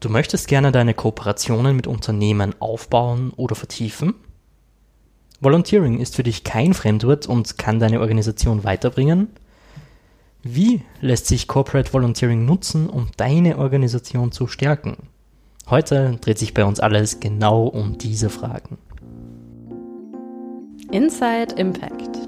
Du 0.00 0.08
möchtest 0.08 0.48
gerne 0.48 0.72
deine 0.72 0.94
Kooperationen 0.94 1.76
mit 1.76 1.86
Unternehmen 1.86 2.54
aufbauen 2.58 3.34
oder 3.36 3.54
vertiefen? 3.54 4.14
Volunteering 5.42 6.00
ist 6.00 6.16
für 6.16 6.22
dich 6.22 6.42
kein 6.42 6.72
Fremdwort 6.72 7.26
und 7.26 7.58
kann 7.58 7.78
deine 7.78 8.00
Organisation 8.00 8.64
weiterbringen? 8.64 9.28
Wie 10.42 10.80
lässt 11.02 11.26
sich 11.26 11.46
Corporate 11.46 11.92
Volunteering 11.92 12.46
nutzen, 12.46 12.88
um 12.88 13.08
deine 13.18 13.58
Organisation 13.58 14.32
zu 14.32 14.46
stärken? 14.46 14.96
Heute 15.68 16.16
dreht 16.22 16.38
sich 16.38 16.54
bei 16.54 16.64
uns 16.64 16.80
alles 16.80 17.20
genau 17.20 17.66
um 17.66 17.98
diese 17.98 18.30
Fragen. 18.30 18.78
Inside 20.90 21.54
Impact. 21.56 22.18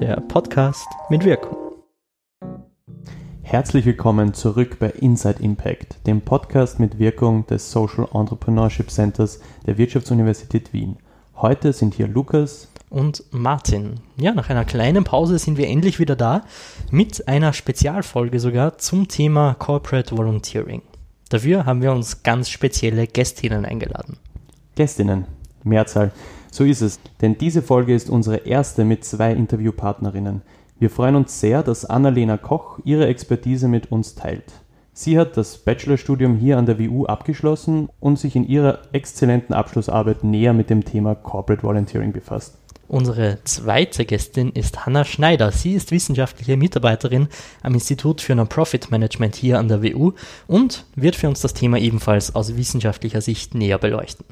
Der 0.00 0.16
Podcast 0.28 0.86
mit 1.10 1.24
Wirkung. 1.26 1.65
Herzlich 3.48 3.86
willkommen 3.86 4.34
zurück 4.34 4.80
bei 4.80 4.90
Inside 4.90 5.40
Impact, 5.40 6.04
dem 6.08 6.20
Podcast 6.20 6.80
mit 6.80 6.98
Wirkung 6.98 7.46
des 7.46 7.70
Social 7.70 8.08
Entrepreneurship 8.12 8.90
Centers 8.90 9.38
der 9.66 9.78
Wirtschaftsuniversität 9.78 10.72
Wien. 10.72 10.96
Heute 11.36 11.72
sind 11.72 11.94
hier 11.94 12.08
Lukas 12.08 12.66
und 12.90 13.22
Martin. 13.30 14.00
Ja, 14.16 14.34
nach 14.34 14.50
einer 14.50 14.64
kleinen 14.64 15.04
Pause 15.04 15.38
sind 15.38 15.58
wir 15.58 15.68
endlich 15.68 16.00
wieder 16.00 16.16
da 16.16 16.42
mit 16.90 17.28
einer 17.28 17.52
Spezialfolge 17.52 18.40
sogar 18.40 18.78
zum 18.78 19.06
Thema 19.06 19.54
Corporate 19.54 20.16
Volunteering. 20.16 20.82
Dafür 21.28 21.66
haben 21.66 21.82
wir 21.82 21.92
uns 21.92 22.24
ganz 22.24 22.50
spezielle 22.50 23.06
Gästinnen 23.06 23.64
eingeladen. 23.64 24.16
Gästinnen, 24.74 25.24
Mehrzahl. 25.62 26.10
So 26.50 26.64
ist 26.64 26.80
es, 26.80 26.98
denn 27.20 27.38
diese 27.38 27.62
Folge 27.62 27.94
ist 27.94 28.10
unsere 28.10 28.38
erste 28.38 28.84
mit 28.84 29.04
zwei 29.04 29.30
Interviewpartnerinnen. 29.32 30.42
Wir 30.78 30.90
freuen 30.90 31.16
uns 31.16 31.40
sehr, 31.40 31.62
dass 31.62 31.86
Annalena 31.86 32.36
Koch 32.36 32.78
ihre 32.84 33.06
Expertise 33.06 33.66
mit 33.66 33.90
uns 33.90 34.14
teilt. 34.14 34.52
Sie 34.92 35.18
hat 35.18 35.38
das 35.38 35.56
Bachelorstudium 35.56 36.36
hier 36.36 36.58
an 36.58 36.66
der 36.66 36.78
WU 36.78 37.06
abgeschlossen 37.06 37.88
und 37.98 38.18
sich 38.18 38.36
in 38.36 38.46
ihrer 38.46 38.80
exzellenten 38.92 39.54
Abschlussarbeit 39.54 40.22
näher 40.22 40.52
mit 40.52 40.68
dem 40.68 40.84
Thema 40.84 41.14
Corporate 41.14 41.62
Volunteering 41.62 42.12
befasst. 42.12 42.58
Unsere 42.88 43.38
zweite 43.44 44.04
Gästin 44.04 44.50
ist 44.50 44.84
Hanna 44.84 45.04
Schneider. 45.04 45.50
Sie 45.50 45.72
ist 45.72 45.92
wissenschaftliche 45.92 46.58
Mitarbeiterin 46.58 47.28
am 47.62 47.72
Institut 47.72 48.20
für 48.20 48.34
Non-Profit 48.34 48.90
Management 48.90 49.34
hier 49.34 49.58
an 49.58 49.68
der 49.68 49.82
WU 49.82 50.12
und 50.46 50.84
wird 50.94 51.16
für 51.16 51.28
uns 51.28 51.40
das 51.40 51.54
Thema 51.54 51.78
ebenfalls 51.78 52.34
aus 52.34 52.54
wissenschaftlicher 52.54 53.22
Sicht 53.22 53.54
näher 53.54 53.78
beleuchten. 53.78 54.26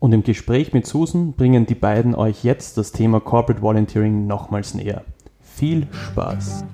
Und 0.00 0.12
im 0.12 0.24
Gespräch 0.24 0.72
mit 0.72 0.86
Susan 0.86 1.32
bringen 1.32 1.64
die 1.64 1.74
beiden 1.74 2.14
euch 2.16 2.44
jetzt 2.44 2.76
das 2.76 2.90
Thema 2.92 3.20
Corporate 3.20 3.62
Volunteering 3.62 4.26
nochmals 4.26 4.74
näher. 4.74 5.04
Viel 5.56 5.86
Spaß! 5.90 6.64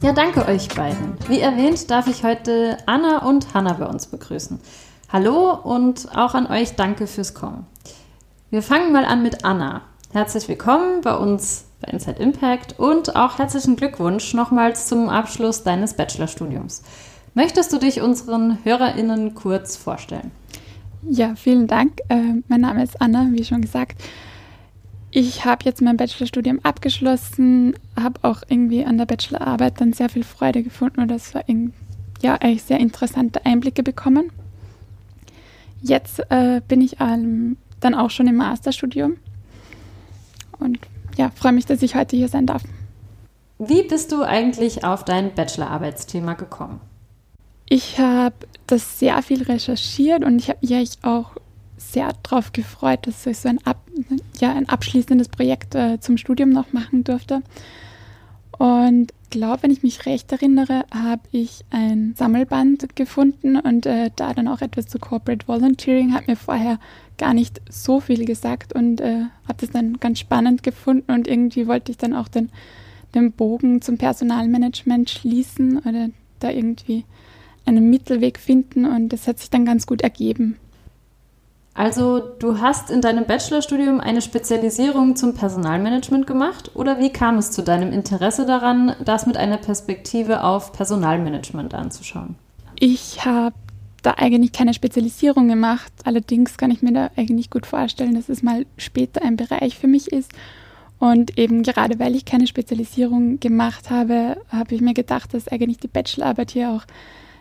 Ja, 0.00 0.12
danke 0.12 0.46
euch 0.46 0.68
beiden. 0.68 1.16
Wie 1.26 1.40
erwähnt, 1.40 1.90
darf 1.90 2.06
ich 2.06 2.22
heute 2.22 2.76
Anna 2.86 3.26
und 3.26 3.54
Hanna 3.54 3.72
bei 3.72 3.86
uns 3.86 4.06
begrüßen. 4.06 4.60
Hallo 5.12 5.52
und 5.52 6.16
auch 6.16 6.34
an 6.34 6.46
euch 6.46 6.76
danke 6.76 7.08
fürs 7.08 7.34
Kommen. 7.34 7.66
Wir 8.50 8.62
fangen 8.62 8.92
mal 8.92 9.04
an 9.04 9.24
mit 9.24 9.44
Anna. 9.44 9.80
Herzlich 10.12 10.46
willkommen 10.46 11.00
bei 11.00 11.16
uns 11.16 11.64
bei 11.80 11.90
Inside 11.90 12.22
Impact 12.22 12.78
und 12.78 13.16
auch 13.16 13.38
herzlichen 13.38 13.74
Glückwunsch 13.74 14.32
nochmals 14.32 14.86
zum 14.86 15.08
Abschluss 15.08 15.64
deines 15.64 15.94
Bachelorstudiums. 15.94 16.84
Möchtest 17.34 17.72
du 17.72 17.78
dich 17.78 18.00
unseren 18.00 18.58
HörerInnen 18.62 19.34
kurz 19.34 19.74
vorstellen? 19.76 20.30
Ja, 21.10 21.34
vielen 21.34 21.66
Dank. 21.66 22.00
Äh, 22.08 22.42
mein 22.48 22.62
Name 22.62 22.82
ist 22.82 23.00
Anna, 23.00 23.28
wie 23.30 23.44
schon 23.44 23.60
gesagt. 23.60 24.02
Ich 25.10 25.44
habe 25.44 25.64
jetzt 25.64 25.82
mein 25.82 25.96
Bachelorstudium 25.96 26.60
abgeschlossen, 26.62 27.74
habe 27.94 28.18
auch 28.22 28.42
irgendwie 28.48 28.84
an 28.84 28.98
der 28.98 29.06
Bachelorarbeit 29.06 29.80
dann 29.80 29.92
sehr 29.92 30.08
viel 30.08 30.24
Freude 30.24 30.62
gefunden 30.62 31.00
und 31.00 31.08
das 31.08 31.34
war 31.34 31.44
ja 32.20 32.34
eigentlich 32.34 32.64
sehr 32.64 32.80
interessante 32.80 33.44
Einblicke 33.46 33.82
bekommen. 33.82 34.32
Jetzt 35.82 36.20
äh, 36.30 36.62
bin 36.66 36.80
ich 36.80 36.96
ähm, 37.00 37.58
dann 37.80 37.94
auch 37.94 38.10
schon 38.10 38.26
im 38.26 38.36
Masterstudium 38.36 39.18
und 40.58 40.78
ja, 41.16 41.30
freue 41.30 41.52
mich, 41.52 41.66
dass 41.66 41.82
ich 41.82 41.94
heute 41.94 42.16
hier 42.16 42.28
sein 42.28 42.46
darf. 42.46 42.62
Wie 43.58 43.82
bist 43.82 44.10
du 44.10 44.22
eigentlich 44.22 44.84
auf 44.84 45.04
dein 45.04 45.34
Bachelorarbeitsthema 45.34 46.34
gekommen? 46.34 46.80
Ich 47.68 47.98
habe 47.98 48.34
das 48.66 48.98
sehr 48.98 49.20
viel 49.22 49.42
recherchiert 49.42 50.24
und 50.24 50.38
ich 50.38 50.48
habe 50.48 50.58
mich 50.62 50.98
auch 51.02 51.32
sehr 51.76 52.12
darauf 52.22 52.52
gefreut, 52.52 53.06
dass 53.06 53.26
ich 53.26 53.38
so 53.38 53.48
ein, 53.48 53.58
Ab 53.64 53.82
ja, 54.40 54.52
ein 54.52 54.68
abschließendes 54.68 55.28
Projekt 55.28 55.74
äh, 55.74 56.00
zum 56.00 56.16
Studium 56.16 56.50
noch 56.50 56.72
machen 56.72 57.04
durfte. 57.04 57.42
Und 58.58 59.12
glaube, 59.34 59.64
wenn 59.64 59.70
ich 59.72 59.82
mich 59.82 60.06
recht 60.06 60.30
erinnere, 60.30 60.84
habe 60.94 61.22
ich 61.32 61.64
ein 61.70 62.14
Sammelband 62.16 62.94
gefunden 62.94 63.58
und 63.58 63.84
äh, 63.84 64.10
da 64.14 64.32
dann 64.32 64.46
auch 64.46 64.60
etwas 64.60 64.86
zu 64.86 65.00
Corporate 65.00 65.48
Volunteering, 65.48 66.14
hat 66.14 66.28
mir 66.28 66.36
vorher 66.36 66.78
gar 67.18 67.34
nicht 67.34 67.60
so 67.68 67.98
viel 67.98 68.24
gesagt 68.26 68.72
und 68.74 69.00
äh, 69.00 69.24
habe 69.48 69.58
das 69.58 69.70
dann 69.70 69.98
ganz 69.98 70.20
spannend 70.20 70.62
gefunden 70.62 71.10
und 71.12 71.26
irgendwie 71.26 71.66
wollte 71.66 71.90
ich 71.90 71.98
dann 71.98 72.14
auch 72.14 72.28
den, 72.28 72.50
den 73.14 73.32
Bogen 73.32 73.82
zum 73.82 73.98
Personalmanagement 73.98 75.10
schließen 75.10 75.78
oder 75.78 76.10
da 76.38 76.50
irgendwie 76.50 77.04
einen 77.64 77.90
Mittelweg 77.90 78.38
finden 78.38 78.84
und 78.84 79.10
das 79.10 79.26
hat 79.26 79.38
sich 79.38 79.50
dann 79.50 79.64
ganz 79.64 79.86
gut 79.86 80.02
ergeben. 80.02 80.56
Also 81.74 82.20
du 82.20 82.60
hast 82.60 82.90
in 82.90 83.00
deinem 83.00 83.26
Bachelorstudium 83.26 84.00
eine 84.00 84.22
Spezialisierung 84.22 85.16
zum 85.16 85.34
Personalmanagement 85.34 86.24
gemacht 86.24 86.70
oder 86.74 87.00
wie 87.00 87.10
kam 87.10 87.36
es 87.36 87.50
zu 87.50 87.62
deinem 87.62 87.92
Interesse 87.92 88.46
daran, 88.46 88.94
das 89.04 89.26
mit 89.26 89.36
einer 89.36 89.56
Perspektive 89.56 90.44
auf 90.44 90.72
Personalmanagement 90.72 91.74
anzuschauen? 91.74 92.36
Ich 92.78 93.24
habe 93.24 93.56
da 94.02 94.14
eigentlich 94.18 94.52
keine 94.52 94.74
Spezialisierung 94.74 95.48
gemacht. 95.48 95.92
Allerdings 96.04 96.56
kann 96.56 96.70
ich 96.70 96.82
mir 96.82 96.92
da 96.92 97.10
eigentlich 97.16 97.50
gut 97.50 97.66
vorstellen, 97.66 98.14
dass 98.14 98.28
es 98.28 98.42
mal 98.42 98.66
später 98.76 99.22
ein 99.22 99.36
Bereich 99.36 99.76
für 99.76 99.88
mich 99.88 100.12
ist. 100.12 100.30
Und 101.00 101.38
eben 101.38 101.64
gerade 101.64 101.98
weil 101.98 102.14
ich 102.14 102.24
keine 102.24 102.46
Spezialisierung 102.46 103.40
gemacht 103.40 103.90
habe, 103.90 104.36
habe 104.48 104.74
ich 104.74 104.80
mir 104.80 104.94
gedacht, 104.94 105.34
dass 105.34 105.48
eigentlich 105.48 105.78
die 105.78 105.88
Bachelorarbeit 105.88 106.52
hier 106.52 106.70
auch 106.70 106.84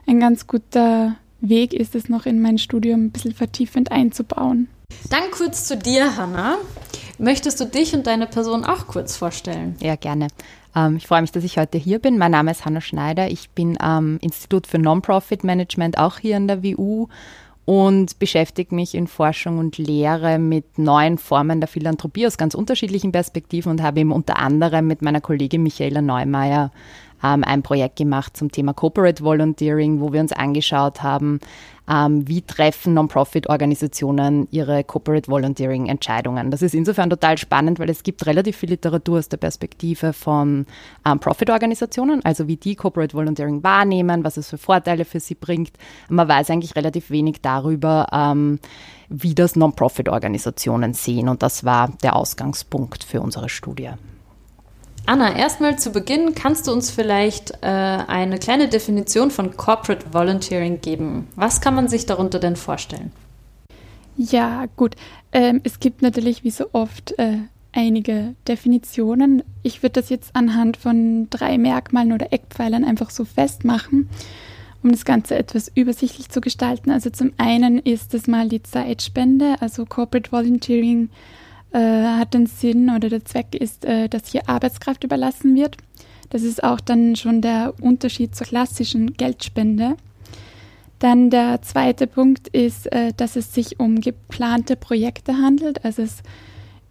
ein 0.06 0.20
ganz 0.20 0.48
guter 0.48 1.16
Weg 1.42 1.74
ist 1.74 1.96
es 1.96 2.10
noch 2.10 2.26
in 2.26 2.42
mein 2.42 2.58
Studium 2.58 3.06
ein 3.06 3.12
bisschen 3.12 3.34
vertiefend 3.34 3.92
einzubauen. 3.92 4.70
Dann 5.10 5.24
kurz 5.32 5.66
zu 5.66 5.78
dir, 5.78 6.16
Hanna. 6.18 6.58
Möchtest 7.18 7.60
du 7.60 7.66
dich 7.66 7.94
und 7.94 8.08
deine 8.08 8.28
Person 8.28 8.66
auch 8.66 8.88
kurz 8.88 9.16
vorstellen? 9.16 9.76
Ja, 9.80 9.96
gerne. 9.96 10.28
Ähm, 10.76 10.98
ich 10.98 11.08
freue 11.08 11.22
mich, 11.22 11.32
dass 11.32 11.44
ich 11.44 11.58
heute 11.58 11.78
hier 11.78 12.00
bin. 12.00 12.18
Mein 12.18 12.32
Name 12.32 12.52
ist 12.52 12.66
Hanna 12.66 12.82
Schneider. 12.82 13.30
Ich 13.30 13.50
bin 13.52 13.80
am 13.80 14.18
Institut 14.22 14.68
für 14.68 14.80
Non-Profit 14.80 15.44
Management 15.44 15.98
auch 15.98 16.20
hier 16.20 16.38
an 16.38 16.48
der 16.48 16.64
WU 16.64 17.08
und 17.66 18.20
beschäftige 18.20 18.76
mich 18.76 18.94
in 18.94 19.08
Forschung 19.08 19.58
und 19.58 19.78
Lehre 19.78 20.38
mit 20.38 20.78
neuen 20.78 21.18
Formen 21.18 21.62
der 21.62 21.70
Philanthropie 21.70 22.28
aus 22.28 22.38
ganz 22.38 22.56
unterschiedlichen 22.56 23.12
Perspektiven 23.12 23.72
und 23.72 23.82
habe 23.82 24.02
eben 24.02 24.12
unter 24.12 24.38
anderem 24.38 24.88
mit 24.88 25.02
meiner 25.02 25.22
Kollegin 25.22 25.64
Michaela 25.64 26.02
Neumeier 26.02 26.72
ähm, 27.24 27.44
ein 27.44 27.64
Projekt 27.64 27.96
gemacht 27.96 28.36
zum 28.36 28.52
Thema 28.52 28.74
Corporate 28.74 29.24
Volunteering, 29.24 30.00
wo 30.02 30.12
wir 30.14 30.20
uns 30.20 30.34
angeschaut 30.34 31.02
haben, 31.02 31.40
ähm, 31.90 32.28
wie 32.28 32.42
treffen 32.42 32.94
Non-Profit-Organisationen 32.94 34.48
ihre 34.52 34.84
Corporate 34.84 35.30
Volunteering-Entscheidungen. 35.30 36.52
Das 36.52 36.62
ist 36.62 36.74
insofern 36.74 37.10
total 37.10 37.38
spannend, 37.38 37.80
weil 37.80 37.90
es 37.90 38.04
gibt 38.04 38.26
relativ 38.26 38.58
viel 38.58 38.70
Literatur 38.70 39.20
aus 39.20 39.30
der 39.30 39.38
Perspektive 39.38 40.14
von 40.14 40.66
ähm, 41.06 41.20
Profit-Organisationen, 41.20 42.24
also 42.24 42.48
wie 42.48 42.58
die 42.58 42.76
Corporate 42.76 43.14
Volunteering 43.14 43.64
wahrnehmen, 43.64 44.24
was 44.24 44.38
es 44.38 44.50
für 44.50 44.58
Vorteile 44.58 45.06
für 45.06 45.20
sie 45.20 45.36
bringt. 45.36 45.74
Man 46.10 46.28
weiß 46.28 46.50
eigentlich 46.50 46.76
relativ 46.76 47.10
wenig 47.10 47.42
darüber, 47.42 48.08
ähm, 48.12 48.60
wie 49.10 49.36
das 49.36 49.56
Non-Profit-Organisationen 49.56 50.94
sehen. 50.94 51.28
Und 51.28 51.44
das 51.44 51.64
war 51.64 51.92
der 52.02 52.16
Ausgangspunkt 52.16 53.04
für 53.04 53.22
unsere 53.22 53.50
Studie. 53.50 53.92
Anna, 55.06 55.36
erstmal 55.36 55.78
zu 55.78 55.92
Beginn 55.92 56.34
kannst 56.34 56.68
du 56.68 56.72
uns 56.72 56.90
vielleicht 56.90 57.52
äh, 57.62 57.68
eine 57.68 58.38
kleine 58.40 58.70
Definition 58.70 59.32
von 59.32 59.58
Corporate 59.58 60.14
Volunteering 60.14 60.80
geben. 60.80 61.28
Was 61.36 61.60
kann 61.60 61.76
man 61.76 61.90
sich 61.90 62.06
darunter 62.06 62.40
denn 62.40 62.56
vorstellen? 62.56 63.12
Ja, 64.16 64.66
gut. 64.78 64.96
Ähm, 65.34 65.60
es 65.64 65.80
gibt 65.80 66.02
natürlich 66.02 66.46
wie 66.46 66.52
so 66.52 66.68
oft 66.72 67.18
äh, 67.20 67.40
einige 67.74 68.36
Definitionen. 68.48 69.44
Ich 69.62 69.84
würde 69.84 70.00
das 70.00 70.10
jetzt 70.10 70.36
anhand 70.36 70.78
von 70.78 71.28
drei 71.30 71.58
Merkmalen 71.58 72.14
oder 72.14 72.32
Eckpfeilern 72.32 72.86
einfach 72.86 73.10
so 73.10 73.26
festmachen, 73.26 74.08
um 74.84 74.92
das 74.92 75.04
Ganze 75.04 75.36
etwas 75.36 75.70
übersichtlich 75.76 76.30
zu 76.30 76.40
gestalten. 76.40 76.92
Also 76.92 77.10
zum 77.10 77.34
einen 77.38 77.80
ist 77.80 78.14
es 78.14 78.28
mal 78.28 78.48
die 78.48 78.64
Zeitspende, 78.64 79.56
also 79.60 79.86
Corporate 79.86 80.32
Volunteering 80.32 81.10
äh, 81.74 81.80
hat 81.80 82.34
den 82.34 82.46
Sinn 82.46 82.90
oder 82.90 83.10
der 83.10 83.26
Zweck 83.26 83.56
ist, 83.56 83.86
äh, 83.86 84.08
dass 84.08 84.28
hier 84.28 84.48
Arbeitskraft 84.48 85.04
überlassen 85.04 85.56
wird. 85.56 85.78
Das 86.30 86.44
ist 86.44 86.64
auch 86.64 86.80
dann 86.80 87.16
schon 87.16 87.42
der 87.42 87.74
Unterschied 87.82 88.36
zur 88.36 88.48
klassischen 88.48 89.14
Geldspende. 89.14 89.98
Dann 91.00 91.30
der 91.30 91.62
zweite 91.62 92.08
Punkt 92.08 92.48
ist, 92.48 92.92
äh, 92.92 93.12
dass 93.16 93.36
es 93.36 93.54
sich 93.54 93.80
um 93.80 94.02
geplante 94.02 94.76
Projekte 94.76 95.38
handelt. 95.38 95.84
Also 95.84 96.04
es 96.04 96.24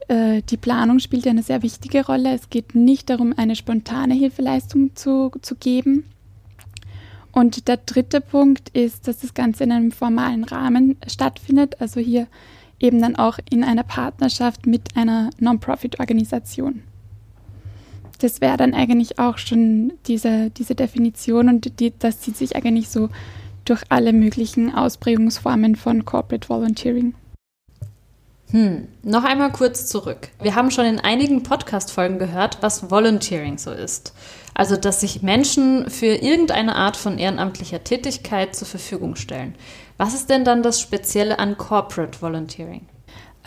äh, 0.08 0.42
die 0.42 0.56
Planung 0.56 0.98
spielt 0.98 1.26
eine 1.26 1.42
sehr 1.42 1.62
wichtige 1.62 2.04
Rolle. 2.04 2.34
Es 2.34 2.50
geht 2.50 2.74
nicht 2.74 3.10
darum, 3.10 3.34
eine 3.36 3.56
spontane 3.56 4.14
Hilfeleistung 4.14 4.94
zu, 4.94 5.30
zu 5.40 5.54
geben. 5.56 6.04
Und 7.32 7.66
der 7.66 7.78
dritte 7.78 8.20
Punkt 8.20 8.68
ist, 8.70 9.08
dass 9.08 9.20
das 9.20 9.32
Ganze 9.32 9.64
in 9.64 9.72
einem 9.72 9.90
formalen 9.90 10.44
Rahmen 10.44 10.98
stattfindet, 11.06 11.80
also 11.80 11.98
hier 11.98 12.26
eben 12.82 13.00
dann 13.00 13.16
auch 13.16 13.38
in 13.50 13.64
einer 13.64 13.84
Partnerschaft 13.84 14.66
mit 14.66 14.96
einer 14.96 15.30
Non-Profit-Organisation. 15.38 16.82
Das 18.18 18.40
wäre 18.40 18.56
dann 18.56 18.74
eigentlich 18.74 19.18
auch 19.18 19.38
schon 19.38 19.94
diese, 20.06 20.50
diese 20.50 20.74
Definition 20.74 21.48
und 21.48 21.80
die, 21.80 21.92
das 21.98 22.20
zieht 22.20 22.36
sich 22.36 22.54
eigentlich 22.54 22.88
so 22.88 23.08
durch 23.64 23.82
alle 23.88 24.12
möglichen 24.12 24.74
Ausprägungsformen 24.74 25.76
von 25.76 26.04
Corporate 26.04 26.48
Volunteering. 26.48 27.14
Hm, 28.52 28.88
noch 29.02 29.24
einmal 29.24 29.50
kurz 29.50 29.86
zurück. 29.86 30.28
Wir 30.42 30.54
haben 30.54 30.70
schon 30.70 30.84
in 30.84 31.00
einigen 31.00 31.42
Podcast-Folgen 31.42 32.18
gehört, 32.18 32.58
was 32.60 32.90
Volunteering 32.90 33.56
so 33.56 33.70
ist. 33.70 34.12
Also, 34.52 34.76
dass 34.76 35.00
sich 35.00 35.22
Menschen 35.22 35.88
für 35.88 36.14
irgendeine 36.14 36.76
Art 36.76 36.98
von 36.98 37.16
ehrenamtlicher 37.16 37.82
Tätigkeit 37.82 38.54
zur 38.54 38.68
Verfügung 38.68 39.16
stellen. 39.16 39.54
Was 39.96 40.12
ist 40.12 40.28
denn 40.28 40.44
dann 40.44 40.62
das 40.62 40.82
Spezielle 40.82 41.38
an 41.38 41.56
Corporate 41.56 42.20
Volunteering? 42.20 42.82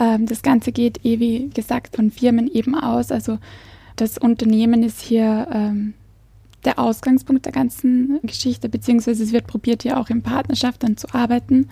Ähm, 0.00 0.26
das 0.26 0.42
Ganze 0.42 0.72
geht, 0.72 1.04
eh 1.04 1.20
wie 1.20 1.50
gesagt, 1.50 1.94
von 1.94 2.10
Firmen 2.10 2.48
eben 2.48 2.74
aus. 2.74 3.12
Also, 3.12 3.38
das 3.94 4.18
Unternehmen 4.18 4.82
ist 4.82 5.00
hier 5.00 5.46
ähm, 5.52 5.94
der 6.64 6.80
Ausgangspunkt 6.80 7.44
der 7.44 7.52
ganzen 7.52 8.18
Geschichte, 8.24 8.68
beziehungsweise 8.68 9.22
es 9.22 9.32
wird 9.32 9.46
probiert, 9.46 9.84
hier 9.84 10.00
auch 10.00 10.10
in 10.10 10.22
Partnerschaft 10.22 10.82
dann 10.82 10.96
zu 10.96 11.14
arbeiten. 11.14 11.68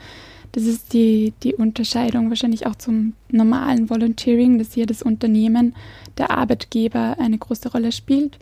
Das 0.54 0.66
ist 0.66 0.92
die, 0.92 1.32
die 1.42 1.52
Unterscheidung 1.56 2.28
wahrscheinlich 2.28 2.64
auch 2.64 2.76
zum 2.76 3.14
normalen 3.28 3.90
Volunteering, 3.90 4.56
dass 4.56 4.72
hier 4.72 4.86
das 4.86 5.02
Unternehmen, 5.02 5.74
der 6.16 6.30
Arbeitgeber 6.30 7.16
eine 7.18 7.38
große 7.38 7.72
Rolle 7.72 7.90
spielt. 7.90 8.38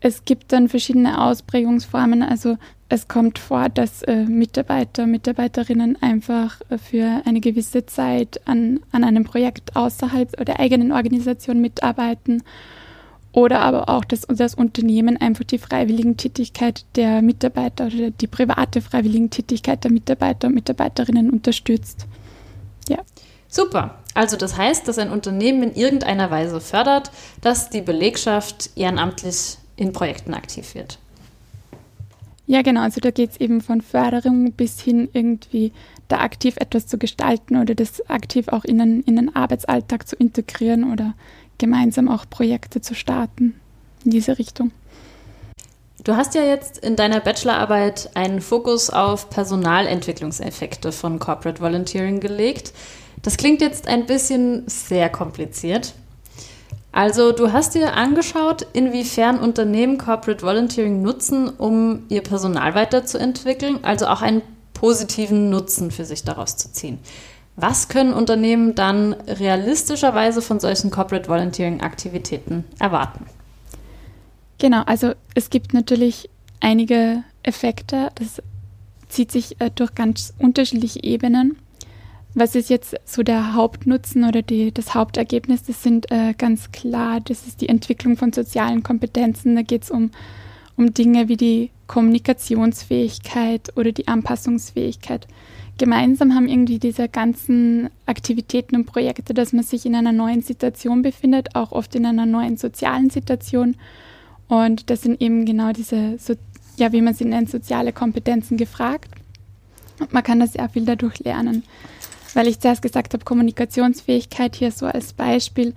Es 0.00 0.24
gibt 0.24 0.54
dann 0.54 0.70
verschiedene 0.70 1.20
Ausprägungsformen. 1.20 2.22
Also 2.22 2.56
es 2.88 3.08
kommt 3.08 3.38
vor, 3.38 3.68
dass 3.68 4.02
äh, 4.04 4.24
Mitarbeiter, 4.24 5.06
Mitarbeiterinnen 5.06 6.00
einfach 6.00 6.62
äh, 6.70 6.78
für 6.78 7.20
eine 7.26 7.40
gewisse 7.40 7.84
Zeit 7.84 8.40
an, 8.46 8.80
an 8.90 9.04
einem 9.04 9.24
Projekt 9.24 9.76
außerhalb 9.76 10.42
der 10.46 10.60
eigenen 10.60 10.92
Organisation 10.92 11.60
mitarbeiten 11.60 12.42
oder 13.34 13.60
aber 13.60 13.88
auch, 13.88 14.04
dass 14.04 14.20
das 14.28 14.54
Unternehmen 14.54 15.16
einfach 15.16 15.42
die 15.42 15.58
freiwilligen 15.58 16.16
Tätigkeit 16.16 16.86
der 16.94 17.20
Mitarbeiter 17.20 17.86
oder 17.88 18.10
die 18.12 18.28
private 18.28 18.80
freiwilligen 18.80 19.28
Tätigkeit 19.28 19.82
der 19.82 19.90
Mitarbeiter 19.90 20.46
und 20.46 20.54
Mitarbeiterinnen 20.54 21.30
unterstützt. 21.30 22.06
Ja. 22.88 22.98
Super. 23.48 23.98
Also 24.14 24.36
das 24.36 24.56
heißt, 24.56 24.86
dass 24.86 24.98
ein 24.98 25.10
Unternehmen 25.10 25.64
in 25.64 25.74
irgendeiner 25.74 26.30
Weise 26.30 26.60
fördert, 26.60 27.10
dass 27.40 27.70
die 27.70 27.82
Belegschaft 27.82 28.70
ehrenamtlich 28.76 29.58
in 29.74 29.92
Projekten 29.92 30.32
aktiv 30.32 30.76
wird. 30.76 31.00
Ja, 32.46 32.62
genau. 32.62 32.82
Also 32.82 33.00
da 33.00 33.10
geht 33.10 33.32
es 33.32 33.40
eben 33.40 33.60
von 33.60 33.80
Förderung 33.80 34.52
bis 34.52 34.80
hin 34.80 35.08
irgendwie 35.12 35.72
da 36.06 36.20
aktiv 36.20 36.56
etwas 36.58 36.86
zu 36.86 36.98
gestalten 36.98 37.56
oder 37.56 37.74
das 37.74 38.08
aktiv 38.08 38.46
auch 38.48 38.64
in 38.64 38.78
den, 38.78 39.00
in 39.00 39.16
den 39.16 39.34
Arbeitsalltag 39.34 40.06
zu 40.06 40.14
integrieren 40.14 40.92
oder 40.92 41.14
gemeinsam 41.58 42.08
auch 42.08 42.24
Projekte 42.28 42.80
zu 42.80 42.94
starten 42.94 43.54
in 44.04 44.10
diese 44.10 44.38
Richtung. 44.38 44.70
Du 46.04 46.16
hast 46.16 46.34
ja 46.34 46.42
jetzt 46.42 46.78
in 46.78 46.96
deiner 46.96 47.20
Bachelorarbeit 47.20 48.10
einen 48.14 48.42
Fokus 48.42 48.90
auf 48.90 49.30
Personalentwicklungseffekte 49.30 50.92
von 50.92 51.18
Corporate 51.18 51.62
Volunteering 51.62 52.20
gelegt. 52.20 52.74
Das 53.22 53.38
klingt 53.38 53.62
jetzt 53.62 53.88
ein 53.88 54.04
bisschen 54.04 54.64
sehr 54.66 55.08
kompliziert. 55.08 55.94
Also 56.92 57.32
du 57.32 57.52
hast 57.52 57.74
dir 57.74 57.94
angeschaut, 57.94 58.66
inwiefern 58.72 59.38
Unternehmen 59.38 59.96
Corporate 59.96 60.42
Volunteering 60.42 61.00
nutzen, 61.00 61.48
um 61.48 62.04
ihr 62.08 62.22
Personal 62.22 62.74
weiterzuentwickeln, 62.74 63.82
also 63.82 64.06
auch 64.06 64.20
einen 64.20 64.42
positiven 64.74 65.48
Nutzen 65.48 65.90
für 65.90 66.04
sich 66.04 66.22
daraus 66.24 66.56
zu 66.56 66.70
ziehen. 66.70 66.98
Was 67.56 67.88
können 67.88 68.12
Unternehmen 68.12 68.74
dann 68.74 69.12
realistischerweise 69.12 70.42
von 70.42 70.58
solchen 70.58 70.90
Corporate 70.90 71.28
Volunteering 71.28 71.80
Aktivitäten 71.82 72.64
erwarten? 72.80 73.26
Genau, 74.58 74.82
also 74.82 75.12
es 75.34 75.50
gibt 75.50 75.72
natürlich 75.72 76.28
einige 76.60 77.22
Effekte. 77.42 78.08
Das 78.16 78.42
zieht 79.08 79.30
sich 79.30 79.60
äh, 79.60 79.70
durch 79.72 79.94
ganz 79.94 80.34
unterschiedliche 80.38 81.02
Ebenen. 81.02 81.56
Was 82.36 82.56
ist 82.56 82.68
jetzt 82.68 82.96
so 83.04 83.22
der 83.22 83.54
Hauptnutzen 83.54 84.24
oder 84.24 84.42
die, 84.42 84.72
das 84.72 84.94
Hauptergebnis? 84.94 85.62
Das 85.62 85.84
sind 85.84 86.10
äh, 86.10 86.34
ganz 86.36 86.72
klar, 86.72 87.20
das 87.20 87.46
ist 87.46 87.60
die 87.60 87.68
Entwicklung 87.68 88.16
von 88.16 88.32
sozialen 88.32 88.82
Kompetenzen. 88.82 89.54
Da 89.54 89.62
geht 89.62 89.84
es 89.84 89.90
um, 89.92 90.10
um 90.76 90.92
Dinge 90.92 91.28
wie 91.28 91.36
die 91.36 91.70
Kommunikationsfähigkeit 91.86 93.76
oder 93.76 93.92
die 93.92 94.08
Anpassungsfähigkeit 94.08 95.28
gemeinsam 95.78 96.34
haben 96.34 96.48
irgendwie 96.48 96.78
diese 96.78 97.08
ganzen 97.08 97.90
Aktivitäten 98.06 98.76
und 98.76 98.86
Projekte, 98.86 99.34
dass 99.34 99.52
man 99.52 99.64
sich 99.64 99.86
in 99.86 99.94
einer 99.94 100.12
neuen 100.12 100.42
Situation 100.42 101.02
befindet, 101.02 101.54
auch 101.54 101.72
oft 101.72 101.94
in 101.94 102.06
einer 102.06 102.26
neuen 102.26 102.56
sozialen 102.56 103.10
Situation. 103.10 103.76
Und 104.48 104.90
das 104.90 105.02
sind 105.02 105.20
eben 105.20 105.44
genau 105.44 105.72
diese, 105.72 106.18
so, 106.18 106.34
ja, 106.76 106.92
wie 106.92 107.02
man 107.02 107.14
sie 107.14 107.24
nennt, 107.24 107.50
soziale 107.50 107.92
Kompetenzen 107.92 108.56
gefragt. 108.56 109.10
Und 110.00 110.12
man 110.12 110.22
kann 110.22 110.40
da 110.40 110.46
sehr 110.46 110.68
viel 110.68 110.84
dadurch 110.84 111.18
lernen. 111.20 111.64
Weil 112.34 112.48
ich 112.48 112.60
zuerst 112.60 112.82
gesagt 112.82 113.14
habe, 113.14 113.24
Kommunikationsfähigkeit 113.24 114.56
hier 114.56 114.70
so 114.70 114.86
als 114.86 115.12
Beispiel. 115.12 115.74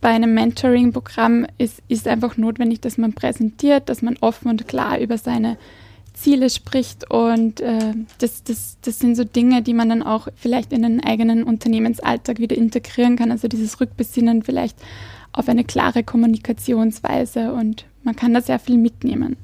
Bei 0.00 0.10
einem 0.10 0.34
Mentoring-Programm 0.34 1.46
ist, 1.56 1.82
ist 1.88 2.06
einfach 2.06 2.36
notwendig, 2.36 2.80
dass 2.80 2.98
man 2.98 3.14
präsentiert, 3.14 3.88
dass 3.88 4.02
man 4.02 4.16
offen 4.20 4.48
und 4.48 4.68
klar 4.68 4.98
über 4.98 5.18
seine 5.18 5.56
Ziele 6.18 6.50
spricht 6.50 7.10
und 7.10 7.60
äh, 7.60 7.94
das, 8.18 8.42
das, 8.42 8.76
das 8.82 8.98
sind 8.98 9.14
so 9.14 9.24
Dinge, 9.24 9.62
die 9.62 9.74
man 9.74 9.88
dann 9.88 10.02
auch 10.02 10.28
vielleicht 10.34 10.72
in 10.72 10.82
den 10.82 11.02
eigenen 11.02 11.44
Unternehmensalltag 11.44 12.40
wieder 12.40 12.56
integrieren 12.56 13.16
kann. 13.16 13.30
Also 13.30 13.46
dieses 13.46 13.80
Rückbesinnen 13.80 14.42
vielleicht 14.42 14.76
auf 15.32 15.48
eine 15.48 15.64
klare 15.64 16.02
Kommunikationsweise 16.02 17.52
und 17.52 17.86
man 18.02 18.16
kann 18.16 18.34
da 18.34 18.40
sehr 18.40 18.58
viel 18.58 18.78
mitnehmen. 18.78 19.36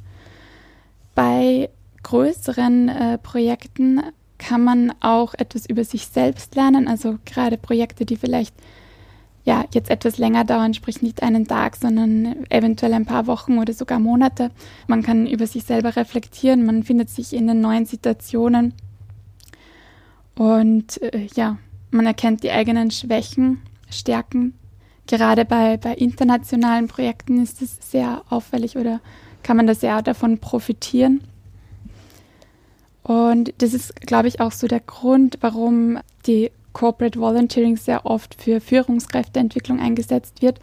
Bei 1.15 1.71
größeren 2.03 2.88
äh, 2.88 3.19
Projekten 3.19 4.03
kann 4.38 4.62
man 4.62 4.93
auch 5.00 5.35
etwas 5.35 5.67
über 5.67 5.85
sich 5.85 6.06
selbst 6.09 6.56
lernen, 6.56 6.88
also 6.88 7.19
gerade 7.25 7.56
Projekte, 7.56 8.05
die 8.05 8.17
vielleicht 8.17 8.55
ja, 9.44 9.64
jetzt 9.73 9.91
etwas 9.91 10.19
länger 10.19 10.44
dauern, 10.44 10.75
sprich 10.75 11.02
nicht 11.02 11.23
einen 11.23 11.46
Tag, 11.46 11.76
sondern 11.76 12.46
eventuell 12.49 12.95
ein 12.95 13.04
paar 13.04 13.26
Wochen 13.26 13.59
oder 13.59 13.73
sogar 13.73 13.99
Monate. 13.99 14.50
Man 14.87 15.02
kann 15.02 15.26
über 15.26 15.47
sich 15.47 15.64
selber 15.64 15.97
reflektieren, 15.97 16.64
man 16.64 16.83
findet 16.83 17.11
sich 17.11 17.35
in 17.35 17.47
den 17.47 17.61
neuen 17.61 17.85
Situationen 17.85 18.73
und 20.35 21.00
äh, 21.02 21.28
ja, 21.35 21.59
man 21.90 22.07
erkennt 22.07 22.42
die 22.42 22.50
eigenen 22.50 22.90
Schwächen, 22.90 23.62
Stärken. 23.90 24.54
Gerade 25.07 25.45
bei, 25.45 25.76
bei 25.76 25.95
internationalen 25.95 26.88
Projekten 26.88 27.42
ist 27.42 27.61
es 27.61 27.78
sehr 27.90 28.23
auffällig 28.30 28.76
oder 28.76 29.00
kann 29.42 29.57
man 29.57 29.66
da 29.66 29.75
sehr 29.75 30.00
davon 30.02 30.38
profitieren. 30.38 31.21
Und 33.02 33.52
das 33.59 33.75
ist, 33.75 34.00
glaube 34.00 34.28
ich, 34.28 34.40
auch 34.40 34.52
so 34.52 34.66
der 34.66 34.80
Grund, 34.80 35.37
warum 35.42 35.99
die 36.26 36.50
Corporate 36.75 37.19
Volunteering 37.19 37.78
sehr 37.78 38.04
oft 38.04 38.35
für 38.35 38.61
Führungskräfteentwicklung 38.61 39.81
eingesetzt 39.81 40.43
wird, 40.43 40.61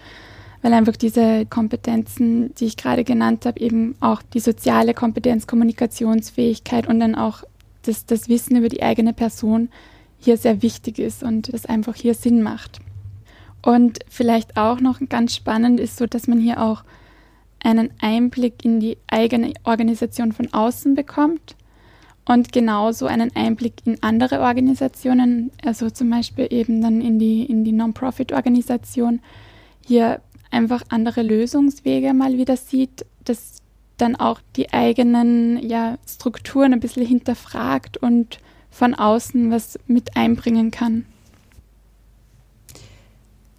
weil 0.61 0.73
einfach 0.73 0.95
diese 0.95 1.47
Kompetenzen, 1.47 2.53
die 2.55 2.65
ich 2.65 2.77
gerade 2.77 3.03
genannt 3.03 3.47
habe, 3.47 3.59
eben 3.59 3.95
auch 3.99 4.21
die 4.21 4.39
soziale 4.39 4.93
Kompetenz, 4.93 5.47
Kommunikationsfähigkeit 5.47 6.87
und 6.87 6.99
dann 6.99 7.15
auch 7.15 7.43
das, 7.81 8.05
das 8.05 8.29
Wissen 8.29 8.57
über 8.57 8.69
die 8.69 8.83
eigene 8.83 9.13
Person 9.13 9.69
hier 10.19 10.37
sehr 10.37 10.61
wichtig 10.61 10.99
ist 10.99 11.23
und 11.23 11.51
das 11.51 11.65
einfach 11.65 11.95
hier 11.95 12.13
Sinn 12.13 12.43
macht. 12.43 12.79
Und 13.63 13.99
vielleicht 14.07 14.57
auch 14.57 14.79
noch 14.79 14.99
ganz 15.09 15.35
spannend 15.35 15.79
ist 15.79 15.97
so, 15.97 16.05
dass 16.05 16.27
man 16.27 16.39
hier 16.39 16.61
auch 16.61 16.83
einen 17.63 17.91
Einblick 18.01 18.65
in 18.65 18.79
die 18.79 18.97
eigene 19.07 19.53
Organisation 19.63 20.31
von 20.31 20.51
außen 20.53 20.93
bekommt 20.93 21.55
und 22.25 22.51
genauso 22.51 23.07
einen 23.07 23.35
Einblick 23.35 23.73
in 23.85 24.01
andere 24.01 24.41
Organisationen, 24.41 25.51
also 25.63 25.89
zum 25.89 26.09
Beispiel 26.09 26.47
eben 26.49 26.81
dann 26.81 27.01
in 27.01 27.19
die, 27.19 27.43
in 27.43 27.63
die 27.63 27.71
Non-Profit-Organisation, 27.71 29.21
hier 29.85 30.21
einfach 30.51 30.83
andere 30.89 31.23
Lösungswege 31.23 32.13
mal 32.13 32.37
wieder 32.37 32.57
sieht, 32.57 33.05
dass 33.25 33.61
dann 33.97 34.15
auch 34.15 34.39
die 34.55 34.73
eigenen 34.73 35.67
ja, 35.67 35.97
Strukturen 36.07 36.73
ein 36.73 36.79
bisschen 36.79 37.05
hinterfragt 37.05 37.97
und 37.97 38.39
von 38.69 38.93
außen 38.93 39.51
was 39.51 39.77
mit 39.87 40.15
einbringen 40.15 40.71
kann. 40.71 41.05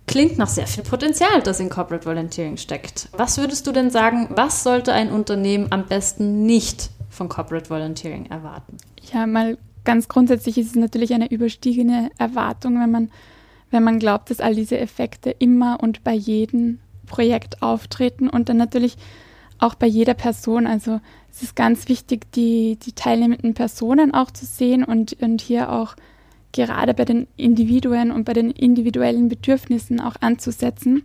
Klingt 0.06 0.36
nach 0.36 0.48
sehr 0.48 0.66
viel 0.66 0.82
Potenzial, 0.82 1.42
das 1.42 1.60
in 1.60 1.70
Corporate 1.70 2.04
Volunteering 2.04 2.56
steckt. 2.56 3.08
Was 3.12 3.38
würdest 3.38 3.66
du 3.66 3.72
denn 3.72 3.90
sagen, 3.90 4.28
was 4.30 4.62
sollte 4.62 4.92
ein 4.92 5.10
Unternehmen 5.10 5.68
am 5.70 5.86
besten 5.86 6.44
nicht 6.44 6.90
von 7.12 7.28
Corporate 7.28 7.70
Volunteering 7.70 8.26
erwarten? 8.26 8.76
Ja, 9.12 9.26
mal 9.26 9.58
ganz 9.84 10.08
grundsätzlich 10.08 10.58
ist 10.58 10.68
es 10.68 10.74
natürlich 10.76 11.12
eine 11.14 11.30
überstiegene 11.30 12.10
Erwartung, 12.18 12.80
wenn 12.80 12.90
man, 12.90 13.10
wenn 13.70 13.84
man 13.84 13.98
glaubt, 13.98 14.30
dass 14.30 14.40
all 14.40 14.54
diese 14.54 14.78
Effekte 14.78 15.30
immer 15.30 15.78
und 15.80 16.02
bei 16.04 16.14
jedem 16.14 16.78
Projekt 17.06 17.62
auftreten 17.62 18.28
und 18.28 18.48
dann 18.48 18.56
natürlich 18.56 18.96
auch 19.58 19.74
bei 19.74 19.86
jeder 19.86 20.14
Person. 20.14 20.66
Also 20.66 21.00
es 21.30 21.42
ist 21.42 21.56
ganz 21.56 21.88
wichtig, 21.88 22.32
die, 22.32 22.78
die 22.82 22.92
teilnehmenden 22.92 23.54
Personen 23.54 24.14
auch 24.14 24.30
zu 24.30 24.46
sehen 24.46 24.82
und, 24.82 25.14
und 25.22 25.40
hier 25.40 25.70
auch 25.70 25.94
gerade 26.52 26.94
bei 26.94 27.04
den 27.04 27.26
Individuen 27.36 28.10
und 28.10 28.24
bei 28.24 28.32
den 28.32 28.50
individuellen 28.50 29.28
Bedürfnissen 29.28 30.00
auch 30.00 30.16
anzusetzen. 30.20 31.02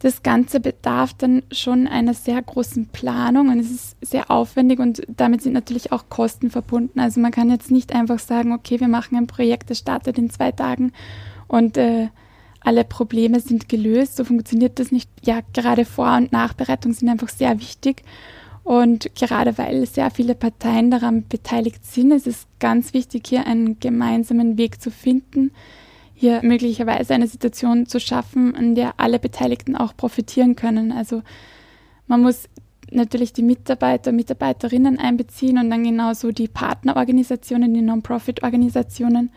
Das 0.00 0.22
Ganze 0.22 0.60
bedarf 0.60 1.12
dann 1.14 1.42
schon 1.50 1.88
einer 1.88 2.14
sehr 2.14 2.40
großen 2.40 2.86
Planung 2.88 3.48
und 3.48 3.58
es 3.58 3.70
ist 3.70 3.96
sehr 4.00 4.30
aufwendig 4.30 4.78
und 4.78 5.02
damit 5.08 5.42
sind 5.42 5.54
natürlich 5.54 5.90
auch 5.90 6.08
Kosten 6.08 6.50
verbunden. 6.50 7.00
Also 7.00 7.20
man 7.20 7.32
kann 7.32 7.50
jetzt 7.50 7.70
nicht 7.70 7.92
einfach 7.94 8.20
sagen, 8.20 8.52
okay, 8.52 8.78
wir 8.78 8.88
machen 8.88 9.16
ein 9.16 9.26
Projekt, 9.26 9.70
das 9.70 9.78
startet 9.78 10.16
in 10.18 10.30
zwei 10.30 10.52
Tagen 10.52 10.92
und 11.48 11.76
äh, 11.76 12.08
alle 12.60 12.84
Probleme 12.84 13.40
sind 13.40 13.68
gelöst. 13.68 14.16
So 14.16 14.24
funktioniert 14.24 14.78
das 14.78 14.92
nicht. 14.92 15.10
Ja, 15.24 15.40
gerade 15.52 15.84
Vor- 15.84 16.16
und 16.16 16.32
Nachbereitung 16.32 16.92
sind 16.92 17.08
einfach 17.08 17.28
sehr 17.28 17.58
wichtig. 17.60 18.02
Und 18.64 19.14
gerade 19.14 19.56
weil 19.56 19.86
sehr 19.86 20.10
viele 20.10 20.34
Parteien 20.34 20.90
daran 20.90 21.26
beteiligt 21.26 21.86
sind, 21.86 22.10
ist 22.10 22.26
es 22.26 22.46
ganz 22.58 22.92
wichtig, 22.92 23.26
hier 23.26 23.46
einen 23.46 23.80
gemeinsamen 23.80 24.58
Weg 24.58 24.82
zu 24.82 24.90
finden, 24.90 25.52
hier 26.18 26.40
möglicherweise 26.42 27.14
eine 27.14 27.28
Situation 27.28 27.86
zu 27.86 28.00
schaffen, 28.00 28.52
in 28.56 28.74
der 28.74 28.94
alle 28.98 29.20
Beteiligten 29.20 29.76
auch 29.76 29.96
profitieren 29.96 30.56
können. 30.56 30.90
Also 30.90 31.22
man 32.08 32.22
muss 32.22 32.48
natürlich 32.90 33.32
die 33.32 33.44
Mitarbeiter, 33.44 34.10
Mitarbeiterinnen 34.10 34.98
einbeziehen 34.98 35.58
und 35.58 35.70
dann 35.70 35.84
genauso 35.84 36.32
die 36.32 36.48
Partnerorganisationen, 36.48 37.72
die 37.72 37.82
Non-Profit-Organisationen 37.82 39.30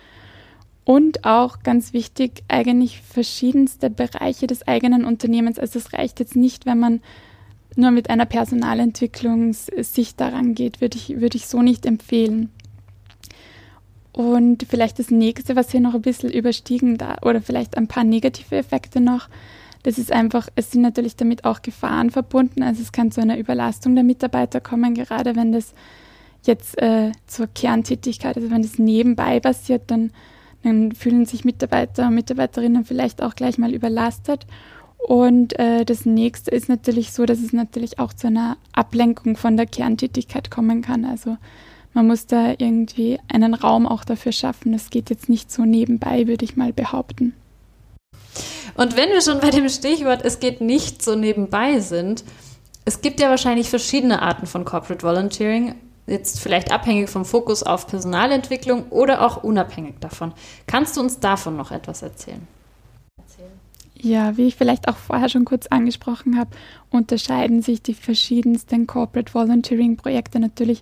und 0.83 1.23
auch 1.23 1.59
ganz 1.59 1.93
wichtig, 1.93 2.41
eigentlich 2.47 3.00
verschiedenste 3.01 3.91
Bereiche 3.91 4.47
des 4.47 4.67
eigenen 4.67 5.05
Unternehmens. 5.05 5.59
Also 5.59 5.77
es 5.77 5.93
reicht 5.93 6.19
jetzt 6.19 6.35
nicht, 6.35 6.65
wenn 6.65 6.79
man 6.79 7.01
nur 7.75 7.91
mit 7.91 8.09
einer 8.09 8.25
Personalentwicklungssicht 8.25 10.19
daran 10.19 10.55
geht, 10.55 10.81
würde 10.81 10.97
ich, 10.97 11.21
würde 11.21 11.38
ich 11.38 11.45
so 11.45 11.61
nicht 11.61 11.85
empfehlen. 11.85 12.50
Und 14.22 14.68
vielleicht 14.70 15.00
das 15.00 15.10
nächste, 15.10 15.56
was 15.56 15.72
hier 15.72 15.80
noch 15.80 15.96
ein 15.96 16.04
bisschen 16.04 16.30
überstiegen 16.30 17.00
da, 17.00 17.18
oder 17.24 17.42
vielleicht 17.42 17.75
ein 17.75 17.88
paar 17.88 18.04
negative 18.04 18.56
Effekte 18.56 19.01
noch, 19.01 19.30
das 19.82 19.98
ist 19.98 20.12
einfach, 20.12 20.48
es 20.56 20.70
sind 20.70 20.82
natürlich 20.82 21.16
damit 21.16 21.44
auch 21.44 21.63
Gefahren 21.63 22.12
verbunden. 22.12 22.62
Also 22.62 22.84
es 22.84 22.92
kann 22.92 23.12
zu 23.12 23.20
einer 23.20 23.40
Überlastung 23.40 23.96
der 23.96 24.04
Mitarbeiter 24.04 24.62
kommen, 24.62 24.94
gerade 24.94 25.36
wenn 25.36 25.51
das 25.51 25.74
jetzt 26.44 26.80
äh, 26.80 27.12
zur 27.25 27.48
Kerntätigkeit, 27.48 28.36
also 28.36 28.51
wenn 28.51 28.62
das 28.62 28.78
nebenbei 28.78 29.40
passiert, 29.40 29.90
dann 29.90 30.12
dann 30.63 30.92
fühlen 30.92 31.25
sich 31.25 31.44
Mitarbeiter 31.44 32.08
und 32.08 32.16
Mitarbeiterinnen 32.16 32.86
vielleicht 32.86 33.24
auch 33.24 33.36
gleich 33.36 33.58
mal 33.58 33.74
überlastet. 33.74 34.46
Und 34.98 35.58
äh, 35.58 35.84
das 35.84 36.06
nächste 36.06 36.51
ist 36.51 36.70
natürlich 36.70 37.12
so, 37.12 37.25
dass 37.25 37.40
es 37.40 37.54
natürlich 37.54 37.98
auch 37.98 38.13
zu 38.13 38.28
einer 38.28 38.58
Ablenkung 38.72 39.36
von 39.36 39.58
der 39.58 39.66
Kerntätigkeit 39.66 40.51
kommen 40.51 40.84
kann. 40.84 41.06
Also 41.06 41.38
man 41.93 42.07
muss 42.07 42.25
da 42.25 42.53
irgendwie 42.57 43.19
einen 43.27 43.53
Raum 43.53 43.86
auch 43.86 44.03
dafür 44.03 44.31
schaffen. 44.31 44.71
Das 44.71 44.89
geht 44.89 45.10
jetzt 45.10 45.29
nicht 45.29 45.51
so 45.51 45.65
nebenbei, 45.65 46.27
würde 46.27 46.45
ich 46.45 46.55
mal 46.55 46.74
behaupten. 46.74 47.33
Und 48.75 48.95
wenn 48.95 49.10
wir 49.10 49.21
schon 49.21 49.39
bei 49.39 49.50
dem 49.50 49.67
Stichwort 49.67 50.24
es 50.24 50.39
geht 50.39 50.62
nicht 50.62 51.01
so 51.01 51.15
nebenbei 51.15 51.79
sind, 51.79 52.24
es 52.86 53.01
gibt 53.01 53.19
ja 53.19 53.29
wahrscheinlich 53.29 53.69
verschiedene 53.69 54.21
Arten 54.21 54.48
von 54.48 54.65
Corporate 54.65 55.03
Volunteering 55.03 55.75
jetzt 56.07 56.39
vielleicht 56.39 56.71
abhängig 56.71 57.10
vom 57.10 57.25
Fokus 57.25 57.63
auf 57.63 57.88
Personalentwicklung 57.88 58.86
oder 58.89 59.25
auch 59.25 59.43
unabhängig 59.43 59.95
davon. 60.00 60.33
Kannst 60.67 60.98
du 60.98 61.01
uns 61.01 61.19
davon 61.19 61.57
noch 61.57 61.71
etwas 61.71 62.01
erzählen? 62.01 62.48
Ja, 64.03 64.36
wie 64.36 64.48
ich 64.48 64.55
vielleicht 64.55 64.88
auch 64.88 64.95
vorher 64.95 65.29
schon 65.29 65.45
kurz 65.45 65.67
angesprochen 65.67 66.39
habe, 66.39 66.50
unterscheiden 66.89 67.62
sich 67.62 67.83
die 67.83 67.93
verschiedensten 67.93 68.88
Corporate 68.88 69.31
Volunteering 69.31 69.95
Projekte 69.95 70.39
natürlich 70.39 70.81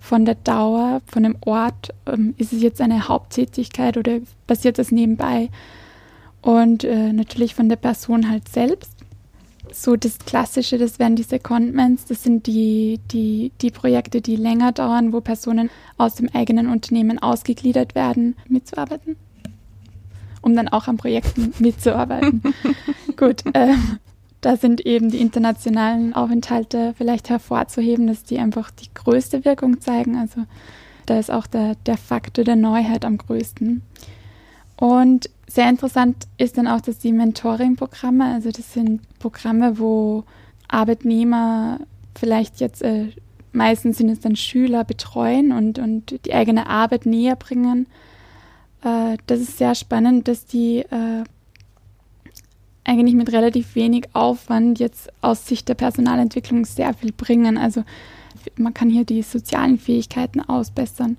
von 0.00 0.24
der 0.24 0.34
Dauer, 0.34 1.02
von 1.06 1.22
dem 1.22 1.36
Ort. 1.42 1.94
Ähm, 2.06 2.34
ist 2.38 2.52
es 2.52 2.62
jetzt 2.62 2.80
eine 2.80 3.06
Haupttätigkeit 3.06 3.96
oder 3.96 4.18
passiert 4.46 4.78
das 4.78 4.90
nebenbei? 4.90 5.50
Und 6.42 6.84
äh, 6.84 7.12
natürlich 7.12 7.54
von 7.54 7.68
der 7.68 7.76
Person 7.76 8.28
halt 8.28 8.48
selbst 8.48 8.96
so 9.72 9.96
das 9.96 10.18
Klassische, 10.18 10.78
das 10.78 10.98
wären 10.98 11.16
die 11.16 11.22
Secondments, 11.22 12.04
das 12.06 12.22
sind 12.22 12.46
die, 12.46 13.00
die, 13.10 13.52
die 13.60 13.70
Projekte, 13.70 14.20
die 14.20 14.36
länger 14.36 14.72
dauern, 14.72 15.12
wo 15.12 15.20
Personen 15.20 15.70
aus 15.96 16.14
dem 16.14 16.28
eigenen 16.32 16.68
Unternehmen 16.68 17.18
ausgegliedert 17.18 17.94
werden, 17.94 18.36
mitzuarbeiten. 18.48 19.16
Um 20.42 20.56
dann 20.56 20.68
auch 20.68 20.88
an 20.88 20.96
Projekten 20.96 21.52
mitzuarbeiten. 21.58 22.42
Gut, 23.16 23.44
äh, 23.52 23.74
da 24.40 24.56
sind 24.56 24.86
eben 24.86 25.10
die 25.10 25.20
internationalen 25.20 26.14
Aufenthalte 26.14 26.94
vielleicht 26.96 27.28
hervorzuheben, 27.28 28.06
dass 28.06 28.24
die 28.24 28.38
einfach 28.38 28.70
die 28.70 28.88
größte 28.94 29.44
Wirkung 29.44 29.80
zeigen. 29.80 30.16
Also 30.16 30.44
da 31.06 31.18
ist 31.18 31.30
auch 31.30 31.46
der, 31.46 31.74
der 31.86 31.96
Faktor 31.96 32.44
der 32.44 32.56
Neuheit 32.56 33.04
am 33.04 33.18
größten. 33.18 33.82
Und 34.76 35.28
sehr 35.46 35.68
interessant 35.68 36.26
ist 36.38 36.56
dann 36.56 36.66
auch, 36.66 36.80
dass 36.80 36.98
die 36.98 37.12
Mentoring-Programme, 37.12 38.24
also 38.32 38.50
das 38.50 38.72
sind 38.72 39.00
Programme, 39.18 39.78
wo 39.78 40.24
Arbeitnehmer 40.68 41.80
vielleicht 42.14 42.60
jetzt, 42.60 42.82
äh, 42.82 43.08
meistens 43.52 43.98
sind 43.98 44.08
es 44.08 44.20
dann 44.20 44.36
Schüler, 44.36 44.84
betreuen 44.84 45.52
und, 45.52 45.78
und 45.78 46.24
die 46.24 46.32
eigene 46.32 46.66
Arbeit 46.68 47.04
näher 47.04 47.36
bringen. 47.36 47.88
Äh, 48.82 49.18
das 49.26 49.40
ist 49.40 49.58
sehr 49.58 49.74
spannend, 49.74 50.28
dass 50.28 50.46
die 50.46 50.78
äh, 50.78 51.24
eigentlich 52.84 53.14
mit 53.14 53.32
relativ 53.32 53.74
wenig 53.74 54.08
Aufwand 54.14 54.80
jetzt 54.80 55.10
aus 55.20 55.46
Sicht 55.46 55.68
der 55.68 55.74
Personalentwicklung 55.74 56.64
sehr 56.64 56.94
viel 56.94 57.12
bringen. 57.12 57.58
Also 57.58 57.84
man 58.56 58.74
kann 58.74 58.90
hier 58.90 59.04
die 59.04 59.22
sozialen 59.22 59.78
Fähigkeiten 59.78 60.40
ausbessern. 60.40 61.16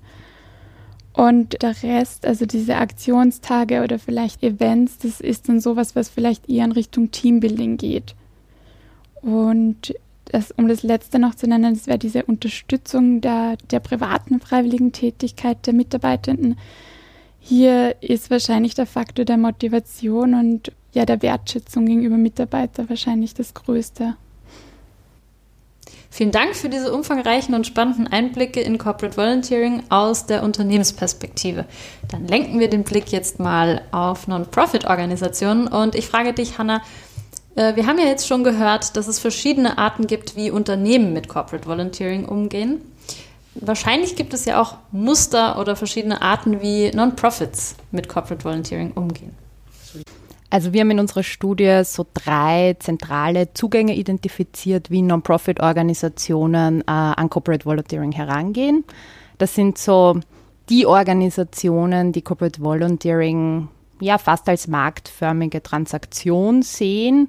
Und 1.12 1.62
der 1.62 1.82
Rest, 1.82 2.26
also 2.26 2.46
diese 2.46 2.76
Aktionstage 2.76 3.82
oder 3.82 3.98
vielleicht 3.98 4.42
Events, 4.42 4.98
das 4.98 5.20
ist 5.20 5.48
dann 5.48 5.60
sowas, 5.60 5.94
was 5.94 6.08
vielleicht 6.08 6.48
eher 6.48 6.64
in 6.64 6.72
Richtung 6.72 7.10
Teambuilding 7.10 7.76
geht. 7.76 8.14
Und 9.20 9.94
das, 10.24 10.50
um 10.52 10.68
das 10.68 10.82
letzte 10.82 11.18
noch 11.18 11.34
zu 11.34 11.46
nennen, 11.46 11.74
das 11.74 11.86
wäre 11.86 11.98
diese 11.98 12.24
Unterstützung 12.24 13.20
der, 13.20 13.56
der 13.70 13.80
privaten 13.80 14.40
freiwilligen 14.40 14.92
Tätigkeit 14.92 15.66
der 15.66 15.74
Mitarbeitenden. 15.74 16.56
Hier 17.38 17.96
ist 18.00 18.30
wahrscheinlich 18.30 18.74
der 18.74 18.86
Faktor 18.86 19.24
der 19.24 19.36
Motivation 19.36 20.34
und 20.34 20.72
ja 20.92 21.04
der 21.06 21.22
Wertschätzung 21.22 21.86
gegenüber 21.86 22.16
Mitarbeitern 22.16 22.88
wahrscheinlich 22.88 23.34
das 23.34 23.54
Größte. 23.54 24.16
Vielen 26.10 26.30
Dank 26.30 26.54
für 26.54 26.68
diese 26.68 26.92
umfangreichen 26.92 27.54
und 27.54 27.66
spannenden 27.66 28.06
Einblicke 28.06 28.60
in 28.60 28.76
Corporate 28.76 29.16
Volunteering 29.16 29.82
aus 29.88 30.26
der 30.26 30.42
Unternehmensperspektive. 30.42 31.64
Dann 32.10 32.28
lenken 32.28 32.60
wir 32.60 32.68
den 32.68 32.84
Blick 32.84 33.10
jetzt 33.12 33.40
mal 33.40 33.80
auf 33.92 34.28
Non-Profit-Organisationen 34.28 35.68
und 35.68 35.94
ich 35.94 36.06
frage 36.06 36.34
dich, 36.34 36.58
Hanna, 36.58 36.82
äh, 37.56 37.76
wir 37.76 37.86
haben 37.86 37.98
ja 37.98 38.04
jetzt 38.04 38.26
schon 38.26 38.44
gehört, 38.44 38.94
dass 38.94 39.08
es 39.08 39.18
verschiedene 39.18 39.78
Arten 39.78 40.06
gibt, 40.06 40.36
wie 40.36 40.50
Unternehmen 40.50 41.14
mit 41.14 41.28
Corporate 41.28 41.66
Volunteering 41.66 42.26
umgehen. 42.26 42.82
Wahrscheinlich 43.54 44.14
gibt 44.14 44.34
es 44.34 44.44
ja 44.44 44.60
auch 44.60 44.76
Muster 44.90 45.58
oder 45.58 45.76
verschiedene 45.76 46.20
Arten, 46.20 46.60
wie 46.60 46.90
Non-Profits 46.90 47.76
mit 47.90 48.10
Corporate 48.10 48.44
Volunteering 48.44 48.92
umgehen. 48.92 49.34
Also 50.52 50.74
wir 50.74 50.82
haben 50.82 50.90
in 50.90 51.00
unserer 51.00 51.22
Studie 51.22 51.80
so 51.82 52.04
drei 52.12 52.76
zentrale 52.78 53.54
Zugänge 53.54 53.94
identifiziert, 53.94 54.90
wie 54.90 55.00
Non-Profit-Organisationen 55.00 56.82
äh, 56.82 56.84
an 56.88 57.30
Corporate 57.30 57.64
Volunteering 57.64 58.12
herangehen. 58.12 58.84
Das 59.38 59.54
sind 59.54 59.78
so 59.78 60.20
die 60.68 60.84
Organisationen, 60.84 62.12
die 62.12 62.20
Corporate 62.20 62.60
Volunteering 62.60 63.68
ja 63.98 64.18
fast 64.18 64.46
als 64.46 64.68
marktförmige 64.68 65.62
Transaktion 65.62 66.60
sehen, 66.60 67.28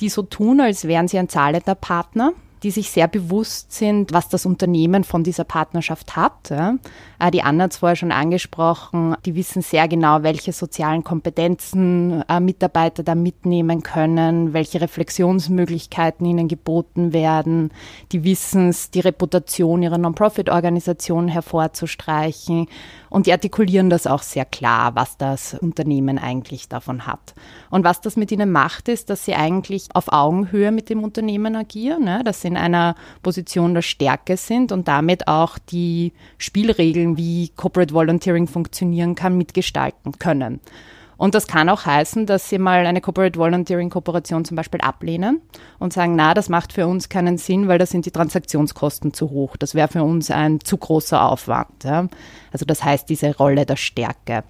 die 0.00 0.08
so 0.08 0.22
tun, 0.22 0.62
als 0.62 0.88
wären 0.88 1.08
sie 1.08 1.18
ein 1.18 1.28
zahlender 1.28 1.74
Partner 1.74 2.32
die 2.62 2.70
sich 2.70 2.90
sehr 2.90 3.08
bewusst 3.08 3.72
sind, 3.72 4.12
was 4.12 4.28
das 4.28 4.46
Unternehmen 4.46 5.04
von 5.04 5.22
dieser 5.22 5.44
Partnerschaft 5.44 6.16
hat. 6.16 6.50
Äh, 6.50 7.30
die 7.32 7.42
Anna 7.42 7.64
hat 7.64 7.72
es 7.72 7.78
vorher 7.78 7.96
schon 7.96 8.12
angesprochen, 8.12 9.16
die 9.24 9.34
wissen 9.34 9.62
sehr 9.62 9.88
genau, 9.88 10.22
welche 10.22 10.52
sozialen 10.52 11.04
Kompetenzen 11.04 12.22
äh, 12.28 12.40
Mitarbeiter 12.40 13.02
da 13.02 13.14
mitnehmen 13.14 13.82
können, 13.82 14.52
welche 14.52 14.80
Reflexionsmöglichkeiten 14.80 16.26
ihnen 16.26 16.48
geboten 16.48 17.12
werden. 17.12 17.70
Die 18.12 18.24
wissen 18.24 18.70
es, 18.70 18.90
die 18.90 19.00
Reputation 19.00 19.82
ihrer 19.82 19.98
Non-Profit-Organisation 19.98 21.28
hervorzustreichen 21.28 22.68
und 23.10 23.26
die 23.26 23.32
artikulieren 23.32 23.90
das 23.90 24.06
auch 24.06 24.22
sehr 24.22 24.44
klar, 24.44 24.94
was 24.94 25.16
das 25.16 25.54
Unternehmen 25.54 26.18
eigentlich 26.18 26.68
davon 26.68 27.06
hat. 27.06 27.34
Und 27.70 27.84
was 27.84 28.00
das 28.00 28.16
mit 28.16 28.32
ihnen 28.32 28.50
macht, 28.50 28.88
ist, 28.88 29.10
dass 29.10 29.24
sie 29.24 29.34
eigentlich 29.34 29.88
auf 29.94 30.12
Augenhöhe 30.12 30.72
mit 30.72 30.90
dem 30.90 31.02
Unternehmen 31.02 31.56
agieren, 31.56 32.24
dass 32.24 32.42
sie 32.42 32.55
in 32.56 32.62
einer 32.62 32.94
Position 33.22 33.74
der 33.74 33.82
Stärke 33.82 34.36
sind 34.36 34.72
und 34.72 34.88
damit 34.88 35.28
auch 35.28 35.58
die 35.58 36.12
Spielregeln, 36.38 37.16
wie 37.16 37.50
Corporate 37.56 37.94
Volunteering 37.94 38.48
funktionieren 38.48 39.14
kann, 39.14 39.36
mitgestalten 39.36 40.18
können. 40.18 40.60
Und 41.16 41.34
das 41.34 41.46
kann 41.46 41.68
auch 41.68 41.86
heißen, 41.86 42.26
dass 42.26 42.48
sie 42.48 42.58
mal 42.58 42.86
eine 42.86 43.00
Corporate 43.00 43.38
Volunteering 43.38 43.88
Kooperation 43.90 44.44
zum 44.44 44.56
Beispiel 44.56 44.80
ablehnen 44.80 45.40
und 45.78 45.92
sagen, 45.92 46.14
na, 46.14 46.34
das 46.34 46.48
macht 46.48 46.72
für 46.72 46.86
uns 46.86 47.08
keinen 47.08 47.38
Sinn, 47.38 47.68
weil 47.68 47.78
da 47.78 47.86
sind 47.86 48.04
die 48.04 48.10
Transaktionskosten 48.10 49.14
zu 49.14 49.30
hoch. 49.30 49.56
Das 49.56 49.74
wäre 49.74 49.88
für 49.88 50.02
uns 50.02 50.30
ein 50.30 50.60
zu 50.60 50.76
großer 50.76 51.22
Aufwand. 51.22 51.84
Ja. 51.84 52.08
Also 52.52 52.66
das 52.66 52.84
heißt 52.84 53.08
diese 53.08 53.34
Rolle 53.36 53.64
der 53.64 53.76
Stärke. 53.76 54.44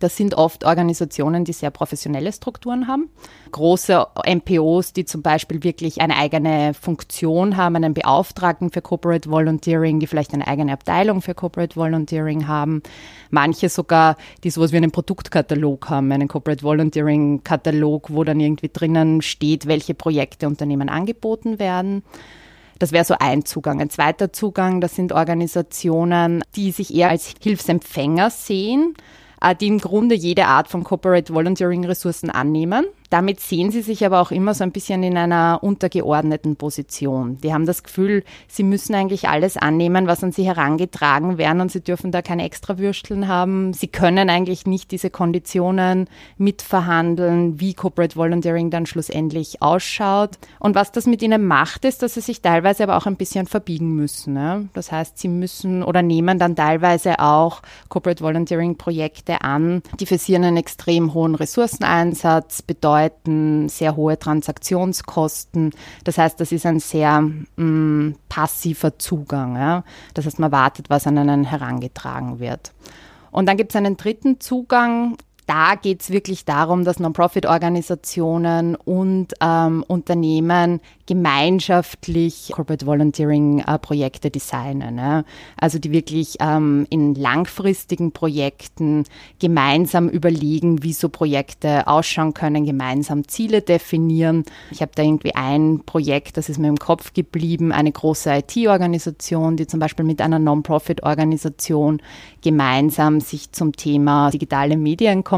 Das 0.00 0.16
sind 0.16 0.34
oft 0.34 0.64
Organisationen, 0.64 1.44
die 1.44 1.52
sehr 1.52 1.70
professionelle 1.70 2.32
Strukturen 2.32 2.88
haben. 2.88 3.10
Große 3.52 4.06
MPOs, 4.26 4.94
die 4.94 5.04
zum 5.04 5.20
Beispiel 5.20 5.62
wirklich 5.62 6.00
eine 6.00 6.16
eigene 6.16 6.72
Funktion 6.72 7.58
haben, 7.58 7.76
einen 7.76 7.92
Beauftragten 7.92 8.70
für 8.70 8.80
Corporate 8.80 9.30
Volunteering, 9.30 10.00
die 10.00 10.06
vielleicht 10.06 10.32
eine 10.32 10.48
eigene 10.48 10.72
Abteilung 10.72 11.20
für 11.20 11.34
Corporate 11.34 11.76
Volunteering 11.76 12.48
haben. 12.48 12.82
Manche 13.28 13.68
sogar, 13.68 14.16
die 14.42 14.50
sowas 14.50 14.72
wie 14.72 14.78
einen 14.78 14.90
Produktkatalog 14.90 15.90
haben, 15.90 16.10
einen 16.10 16.28
Corporate 16.28 16.62
Volunteering 16.62 17.44
Katalog, 17.44 18.08
wo 18.10 18.24
dann 18.24 18.40
irgendwie 18.40 18.70
drinnen 18.72 19.20
steht, 19.20 19.66
welche 19.66 19.92
Projekte 19.92 20.46
Unternehmen 20.46 20.88
angeboten 20.88 21.58
werden. 21.58 22.02
Das 22.78 22.92
wäre 22.92 23.04
so 23.04 23.14
ein 23.20 23.44
Zugang. 23.44 23.82
Ein 23.82 23.90
zweiter 23.90 24.32
Zugang, 24.32 24.80
das 24.80 24.96
sind 24.96 25.12
Organisationen, 25.12 26.42
die 26.56 26.72
sich 26.72 26.94
eher 26.94 27.10
als 27.10 27.34
Hilfsempfänger 27.42 28.30
sehen 28.30 28.94
die 29.60 29.66
im 29.66 29.78
Grunde 29.78 30.14
jede 30.14 30.46
Art 30.46 30.68
von 30.68 30.84
Corporate 30.84 31.32
Volunteering 31.32 31.84
Ressourcen 31.84 32.30
annehmen 32.30 32.86
damit 33.10 33.40
sehen 33.40 33.72
sie 33.72 33.82
sich 33.82 34.06
aber 34.06 34.20
auch 34.20 34.30
immer 34.30 34.54
so 34.54 34.62
ein 34.62 34.70
bisschen 34.70 35.02
in 35.02 35.16
einer 35.16 35.58
untergeordneten 35.62 36.54
Position. 36.54 37.38
Die 37.38 37.52
haben 37.52 37.66
das 37.66 37.82
Gefühl, 37.82 38.22
sie 38.46 38.62
müssen 38.62 38.94
eigentlich 38.94 39.28
alles 39.28 39.56
annehmen, 39.56 40.06
was 40.06 40.22
an 40.22 40.30
sie 40.30 40.44
herangetragen 40.44 41.36
werden 41.36 41.60
und 41.60 41.72
sie 41.72 41.80
dürfen 41.80 42.12
da 42.12 42.22
keine 42.22 42.44
Extrawürsteln 42.44 43.26
haben. 43.26 43.72
Sie 43.72 43.88
können 43.88 44.30
eigentlich 44.30 44.64
nicht 44.64 44.92
diese 44.92 45.10
Konditionen 45.10 46.08
mitverhandeln, 46.38 47.58
wie 47.58 47.74
Corporate 47.74 48.14
Volunteering 48.14 48.70
dann 48.70 48.86
schlussendlich 48.86 49.60
ausschaut. 49.60 50.38
Und 50.60 50.76
was 50.76 50.92
das 50.92 51.06
mit 51.06 51.20
ihnen 51.20 51.44
macht, 51.44 51.84
ist, 51.84 52.02
dass 52.02 52.14
sie 52.14 52.20
sich 52.20 52.40
teilweise 52.42 52.84
aber 52.84 52.96
auch 52.96 53.06
ein 53.06 53.16
bisschen 53.16 53.46
verbiegen 53.48 53.92
müssen. 53.96 54.34
Ne? 54.34 54.68
Das 54.72 54.92
heißt, 54.92 55.18
sie 55.18 55.28
müssen 55.28 55.82
oder 55.82 56.02
nehmen 56.02 56.38
dann 56.38 56.54
teilweise 56.54 57.18
auch 57.18 57.60
Corporate 57.88 58.22
Volunteering 58.22 58.76
Projekte 58.76 59.42
an, 59.42 59.82
die 59.98 60.06
für 60.06 60.18
sie 60.18 60.36
einen 60.36 60.56
extrem 60.56 61.12
hohen 61.12 61.34
Ressourceneinsatz 61.34 62.62
bedeuten 62.62 62.99
bedeuten 63.00 63.68
sehr 63.68 63.96
hohe 63.96 64.18
Transaktionskosten. 64.18 65.72
Das 66.04 66.18
heißt, 66.18 66.40
das 66.40 66.52
ist 66.52 66.66
ein 66.66 66.80
sehr 66.80 67.20
mh, 67.20 67.40
mm, 67.56 68.14
passiver 68.28 68.98
Zugang. 68.98 69.56
Ja? 69.56 69.84
Das 70.14 70.26
heißt, 70.26 70.38
man 70.38 70.52
wartet, 70.52 70.90
was 70.90 71.06
an 71.06 71.18
einen 71.18 71.44
herangetragen 71.44 72.40
wird. 72.40 72.72
Und 73.30 73.46
dann 73.46 73.56
gibt 73.56 73.72
es 73.72 73.76
einen 73.76 73.96
dritten 73.96 74.40
Zugang, 74.40 75.16
da 75.46 75.74
geht 75.74 76.02
es 76.02 76.10
wirklich 76.10 76.44
darum, 76.44 76.84
dass 76.84 77.00
Non-Profit-Organisationen 77.00 78.76
und 78.76 79.28
ähm, 79.40 79.84
Unternehmen 79.86 80.80
gemeinschaftlich 81.10 82.52
Corporate 82.52 82.86
Volunteering-Projekte 82.86 84.28
äh, 84.28 84.30
designen. 84.30 84.98
Ja. 84.98 85.24
Also 85.56 85.80
die 85.80 85.90
wirklich 85.90 86.36
ähm, 86.38 86.86
in 86.88 87.16
langfristigen 87.16 88.12
Projekten 88.12 89.02
gemeinsam 89.40 90.08
überlegen, 90.08 90.84
wie 90.84 90.92
so 90.92 91.08
Projekte 91.08 91.88
ausschauen 91.88 92.32
können, 92.32 92.64
gemeinsam 92.64 93.26
Ziele 93.26 93.60
definieren. 93.60 94.44
Ich 94.70 94.82
habe 94.82 94.92
da 94.94 95.02
irgendwie 95.02 95.34
ein 95.34 95.82
Projekt, 95.84 96.36
das 96.36 96.48
ist 96.48 96.58
mir 96.58 96.68
im 96.68 96.78
Kopf 96.78 97.12
geblieben, 97.12 97.72
eine 97.72 97.90
große 97.90 98.30
IT-Organisation, 98.30 99.56
die 99.56 99.66
zum 99.66 99.80
Beispiel 99.80 100.04
mit 100.04 100.20
einer 100.20 100.38
Non-Profit-Organisation 100.38 102.00
gemeinsam 102.40 103.20
sich 103.20 103.50
zum 103.50 103.74
Thema 103.74 104.30
digitale 104.30 104.76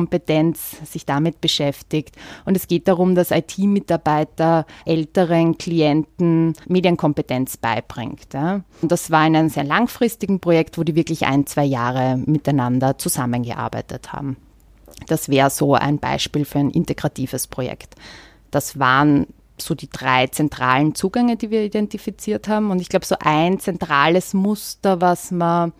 Medienkompetenz 0.02 0.76
sich 0.84 1.06
damit 1.06 1.40
beschäftigt. 1.40 2.16
Und 2.44 2.56
es 2.56 2.66
geht 2.66 2.88
darum, 2.88 3.14
dass 3.14 3.30
IT-Mitarbeiter 3.30 4.66
älteren 4.84 5.58
Klienten 5.58 6.54
Medienkompetenz 6.68 7.56
beibringt. 7.56 8.34
Und 8.34 8.92
das 8.92 9.10
war 9.10 9.26
in 9.26 9.36
einem 9.36 9.48
sehr 9.48 9.64
langfristigen 9.64 10.40
Projekt, 10.40 10.78
wo 10.78 10.84
die 10.84 10.94
wirklich 10.94 11.26
ein, 11.26 11.46
zwei 11.46 11.64
Jahre 11.64 12.16
miteinander 12.16 12.98
zusammengearbeitet 12.98 14.12
haben. 14.12 14.36
Das 15.06 15.28
wäre 15.28 15.50
so 15.50 15.74
ein 15.74 15.98
Beispiel 15.98 16.44
für 16.44 16.58
ein 16.58 16.70
integratives 16.70 17.46
Projekt. 17.46 17.94
Das 18.50 18.78
waren 18.78 19.26
so 19.58 19.74
die 19.74 19.88
drei 19.88 20.26
zentralen 20.26 20.94
Zugänge, 20.94 21.36
die 21.36 21.50
wir 21.50 21.62
identifiziert 21.62 22.48
haben. 22.48 22.70
Und 22.70 22.80
ich 22.80 22.88
glaube, 22.88 23.06
so 23.06 23.16
ein 23.20 23.58
zentrales 23.58 24.34
Muster, 24.34 25.00
was 25.00 25.30
man, 25.30 25.72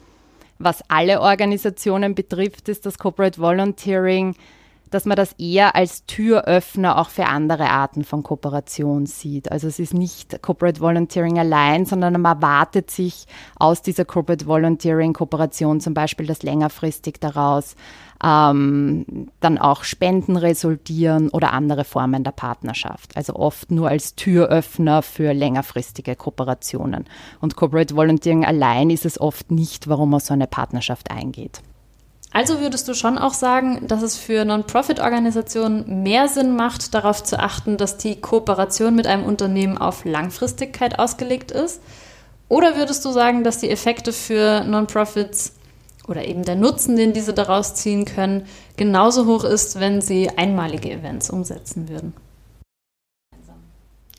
was 0.65 0.83
alle 0.89 1.21
Organisationen 1.21 2.15
betrifft, 2.15 2.69
ist 2.69 2.87
das 2.87 2.99
Corporate 2.99 3.41
Volunteering 3.41 4.35
dass 4.93 5.07
man 5.07 5.17
das 5.17 5.33
eher 5.39 5.75
als 5.75 6.05
Türöffner 6.07 6.99
auch 6.99 7.09
für 7.09 7.27
andere 7.27 7.71
Arten 7.71 8.05
von 8.05 8.23
Kooperation 8.23 9.07
sieht. 9.07 9.51
Also 9.51 9.67
es 9.67 9.79
ist 9.79 9.95
nicht 9.95 10.43
Corporate 10.43 10.81
Volunteering 10.81 11.39
allein, 11.39 11.87
sondern 11.87 12.21
man 12.21 12.37
erwartet 12.37 12.91
sich 12.91 13.27
aus 13.57 13.83
dieser 13.83 14.05
Corporate 14.05 14.47
Volunteering 14.47 15.15
Kooperation 15.15 15.81
zum 15.81 15.95
Beispiel, 15.95 16.27
dass 16.27 16.43
längerfristig 16.43 17.21
daraus 17.21 17.75
ähm, 18.23 19.31
dann 19.41 19.59
auch 19.59 19.83
Spenden 19.85 20.37
resultieren 20.37 21.31
oder 21.31 21.53
andere 21.53 21.85
Formen 21.85 22.23
der 22.23 22.33
Partnerschaft. 22.33 23.17
Also 23.17 23.35
oft 23.35 23.71
nur 23.71 23.89
als 23.89 24.15
Türöffner 24.15 25.03
für 25.03 25.33
längerfristige 25.33 26.17
Kooperationen. 26.17 27.07
Und 27.41 27.57
Corporate 27.57 27.97
Volunteering 27.97 28.45
allein 28.45 28.91
ist 28.91 29.07
es 29.07 29.21
oft 29.21 29.51
nicht, 29.51 29.89
warum 29.89 30.11
man 30.11 30.21
so 30.21 30.35
eine 30.35 30.47
Partnerschaft 30.47 31.11
eingeht. 31.11 31.63
Also 32.33 32.61
würdest 32.61 32.89
du 32.89 32.95
schon 32.95 33.19
auch 33.19 33.35
sagen, 33.35 33.87
dass 33.87 34.03
es 34.03 34.17
für 34.17 34.45
Non-Profit-Organisationen 34.45 36.03
mehr 36.03 36.29
Sinn 36.29 36.57
macht, 36.57 36.95
darauf 36.95 37.23
zu 37.23 37.39
achten, 37.39 37.77
dass 37.77 37.99
die 37.99 38.21
Kooperation 38.21 38.95
mit 38.95 39.07
einem 39.07 39.25
Unternehmen 39.25 39.77
auf 39.77 40.05
Langfristigkeit 40.05 40.99
ausgelegt 40.99 41.51
ist? 41.51 41.83
Oder 42.49 42.77
würdest 42.77 43.05
du 43.05 43.13
sagen, 43.13 43.45
dass 43.45 43.59
die 43.59 43.71
Effekte 43.71 44.13
für 44.13 44.65
Non-Profits 44.65 45.55
oder 46.09 46.25
eben 46.25 46.45
der 46.45 46.57
Nutzen, 46.57 46.97
den 46.97 47.13
diese 47.13 47.35
daraus 47.35 47.75
ziehen 47.75 48.05
können, 48.07 48.47
genauso 48.77 49.27
hoch 49.27 49.45
ist, 49.45 49.79
wenn 49.79 50.01
sie 50.01 50.31
einmalige 50.37 50.91
Events 50.91 51.31
umsetzen 51.31 51.89
würden? 51.89 52.15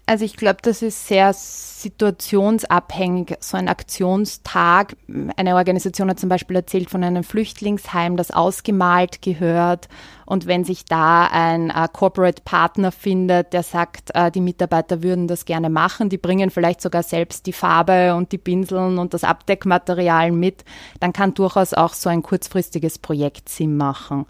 Also 0.05 0.25
ich 0.25 0.35
glaube, 0.35 0.57
das 0.61 0.81
ist 0.81 1.07
sehr 1.07 1.31
situationsabhängig. 1.31 3.35
So 3.39 3.55
ein 3.55 3.69
Aktionstag, 3.69 4.97
eine 5.37 5.55
Organisation 5.55 6.09
hat 6.09 6.19
zum 6.19 6.27
Beispiel 6.27 6.57
erzählt 6.57 6.89
von 6.89 7.05
einem 7.05 7.23
Flüchtlingsheim, 7.23 8.17
das 8.17 8.31
ausgemalt 8.31 9.21
gehört. 9.21 9.87
Und 10.25 10.45
wenn 10.45 10.65
sich 10.65 10.83
da 10.83 11.27
ein 11.27 11.69
äh, 11.69 11.87
Corporate 11.91 12.41
Partner 12.43 12.91
findet, 12.91 13.53
der 13.53 13.63
sagt, 13.63 14.13
äh, 14.13 14.29
die 14.29 14.41
Mitarbeiter 14.41 15.03
würden 15.03 15.29
das 15.29 15.45
gerne 15.45 15.69
machen, 15.69 16.09
die 16.09 16.17
bringen 16.17 16.49
vielleicht 16.49 16.81
sogar 16.81 17.03
selbst 17.03 17.45
die 17.45 17.53
Farbe 17.53 18.13
und 18.15 18.33
die 18.33 18.37
Pinseln 18.37 18.97
und 18.97 19.13
das 19.13 19.23
Abdeckmaterial 19.23 20.33
mit, 20.33 20.65
dann 20.99 21.13
kann 21.13 21.33
durchaus 21.33 21.73
auch 21.73 21.93
so 21.93 22.09
ein 22.09 22.23
kurzfristiges 22.23 22.99
Projekt 22.99 23.47
Sinn 23.47 23.77
machen. 23.77 24.25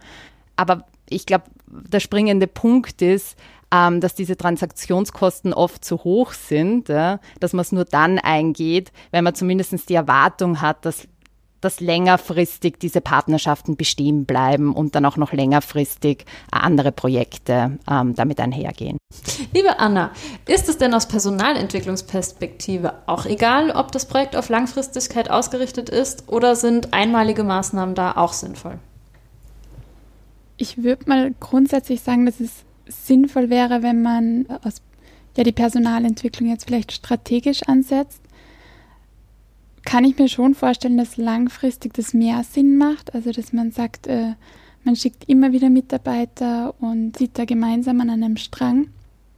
Aber 0.56 0.86
ich 1.10 1.26
glaube, 1.26 1.46
der 1.66 2.00
springende 2.00 2.46
Punkt 2.46 3.02
ist, 3.02 3.36
ähm, 3.74 4.00
dass 4.00 4.14
diese 4.14 4.38
Transaktionskosten 4.38 5.54
oft 5.54 5.84
zu 5.84 6.04
hoch 6.04 6.34
sind, 6.34 6.90
ja, 6.90 7.20
dass 7.40 7.54
man 7.54 7.62
es 7.62 7.72
nur 7.72 7.86
dann 7.86 8.20
eingeht, 8.20 8.92
wenn 9.12 9.24
man 9.24 9.34
zumindest 9.36 9.90
die 9.90 9.96
Erwartung 9.96 10.62
hat, 10.62 10.86
dass 10.86 11.08
dass 11.64 11.80
längerfristig 11.80 12.78
diese 12.78 13.00
Partnerschaften 13.00 13.78
bestehen 13.78 14.26
bleiben 14.26 14.76
und 14.76 14.96
dann 14.96 15.06
auch 15.06 15.16
noch 15.16 15.32
längerfristig 15.32 16.26
andere 16.52 16.92
Projekte 16.92 17.80
ähm, 17.90 18.16
damit 18.16 18.42
einhergehen. 18.42 18.98
Liebe 19.54 19.80
Anna, 19.80 20.12
ist 20.46 20.68
es 20.68 20.78
denn 20.78 20.94
aus 20.94 21.08
Personalentwicklungsperspektive 21.08 22.94
auch 23.06 23.26
egal, 23.26 23.72
ob 23.72 23.94
das 23.94 24.06
Projekt 24.06 24.36
auf 24.36 24.50
Langfristigkeit 24.50 25.32
ausgerichtet 25.32 25.90
ist 25.90 26.28
oder 26.28 26.58
sind 26.58 26.94
einmalige 26.94 27.46
Maßnahmen 27.46 27.96
da 27.96 28.18
auch 28.18 28.34
sinnvoll? 28.34 28.78
Ich 30.58 30.84
würde 30.84 31.08
mal 31.08 31.34
grundsätzlich 31.40 32.02
sagen, 32.02 32.26
dass 32.26 32.42
es 32.42 32.66
sinnvoll 32.94 33.50
wäre, 33.50 33.84
wenn 33.84 34.02
man 34.02 34.46
aus, 34.64 34.82
ja, 35.36 35.44
die 35.44 35.52
Personalentwicklung 35.52 36.50
jetzt 36.50 36.66
vielleicht 36.66 36.92
strategisch 36.92 37.64
ansetzt. 37.64 38.22
Kann 39.86 40.06
ich 40.06 40.18
mir 40.18 40.30
schon 40.30 40.56
vorstellen, 40.56 40.98
dass 40.98 41.18
langfristig 41.18 41.94
das 41.94 42.14
mehr 42.14 42.44
Sinn 42.44 42.78
macht. 42.78 43.14
Also, 43.14 43.32
dass 43.32 43.52
man 43.52 43.72
sagt, 43.72 44.08
äh, 44.08 44.34
man 44.84 44.96
schickt 44.96 45.28
immer 45.28 45.52
wieder 45.52 45.70
Mitarbeiter 45.70 46.76
und 46.80 47.18
sieht 47.18 47.38
da 47.38 47.46
gemeinsam 47.46 48.00
an 48.02 48.10
einem 48.10 48.38
Strang. 48.38 48.88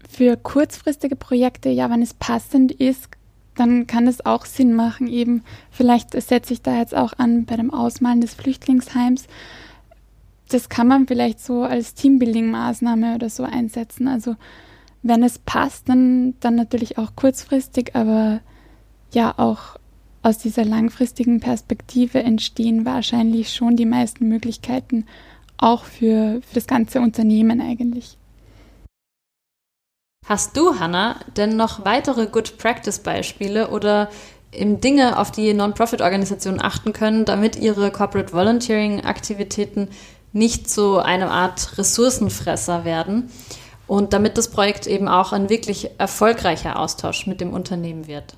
Für 0.08 0.38
kurzfristige 0.38 1.16
Projekte, 1.16 1.70
ja, 1.70 1.90
wenn 1.90 2.02
es 2.02 2.14
passend 2.14 2.72
ist, 2.72 3.10
dann 3.56 3.88
kann 3.88 4.08
es 4.08 4.26
auch 4.26 4.46
Sinn 4.46 4.74
machen. 4.74 5.08
Eben, 5.08 5.44
vielleicht 5.72 6.20
setze 6.22 6.54
ich 6.54 6.62
da 6.62 6.78
jetzt 6.78 6.96
auch 6.96 7.14
an 7.18 7.46
bei 7.46 7.56
dem 7.56 7.74
Ausmalen 7.74 8.22
des 8.22 8.34
Flüchtlingsheims 8.36 9.28
das 10.50 10.70
kann 10.70 10.88
man 10.88 11.08
vielleicht 11.08 11.40
so 11.40 11.64
als 11.64 11.96
Teambuilding-Maßnahme 11.96 13.16
oder 13.16 13.30
so 13.30 13.44
einsetzen. 13.44 14.08
Also 14.08 14.36
wenn 15.02 15.24
es 15.24 15.40
passt, 15.40 15.90
dann, 15.90 16.36
dann 16.40 16.56
natürlich 16.56 16.98
auch 16.98 17.16
kurzfristig, 17.16 17.96
aber 17.96 18.42
ja 19.12 19.34
auch 19.38 19.78
aus 20.22 20.40
dieser 20.40 20.66
langfristigen 20.66 21.40
Perspektive 21.40 22.24
entstehen 22.24 22.86
wahrscheinlich 22.86 23.54
schon 23.54 23.76
die 23.76 23.86
meisten 23.86 24.28
Möglichkeiten, 24.28 25.06
auch 25.58 25.86
für, 25.86 26.42
für 26.42 26.56
das 26.56 26.68
ganze 26.68 27.00
Unternehmen 27.00 27.62
eigentlich. 27.62 28.18
Hast 30.28 30.58
du, 30.58 30.80
Hannah, 30.80 31.20
denn 31.38 31.56
noch 31.56 31.86
weitere 31.86 32.26
Good 32.26 32.58
Practice 32.58 32.98
Beispiele 32.98 33.70
oder 33.70 34.10
Dinge, 34.58 35.20
auf 35.20 35.32
die 35.32 35.54
Non-Profit-Organisationen 35.54 36.62
achten 36.62 36.94
können, 36.94 37.26
damit 37.26 37.58
ihre 37.58 37.92
Corporate 37.92 38.34
Volunteering-Aktivitäten 38.34 39.90
nicht 40.36 40.70
so 40.70 41.00
eine 41.00 41.32
Art 41.32 41.78
Ressourcenfresser 41.78 42.84
werden 42.84 43.30
und 43.88 44.14
damit 44.14 44.38
das 44.38 44.50
Projekt 44.50 44.86
eben 44.86 45.08
auch 45.08 45.32
ein 45.32 45.50
wirklich 45.50 45.92
erfolgreicher 45.98 46.78
Austausch 46.78 47.26
mit 47.26 47.40
dem 47.40 47.54
Unternehmen 47.54 48.08
wird? 48.08 48.36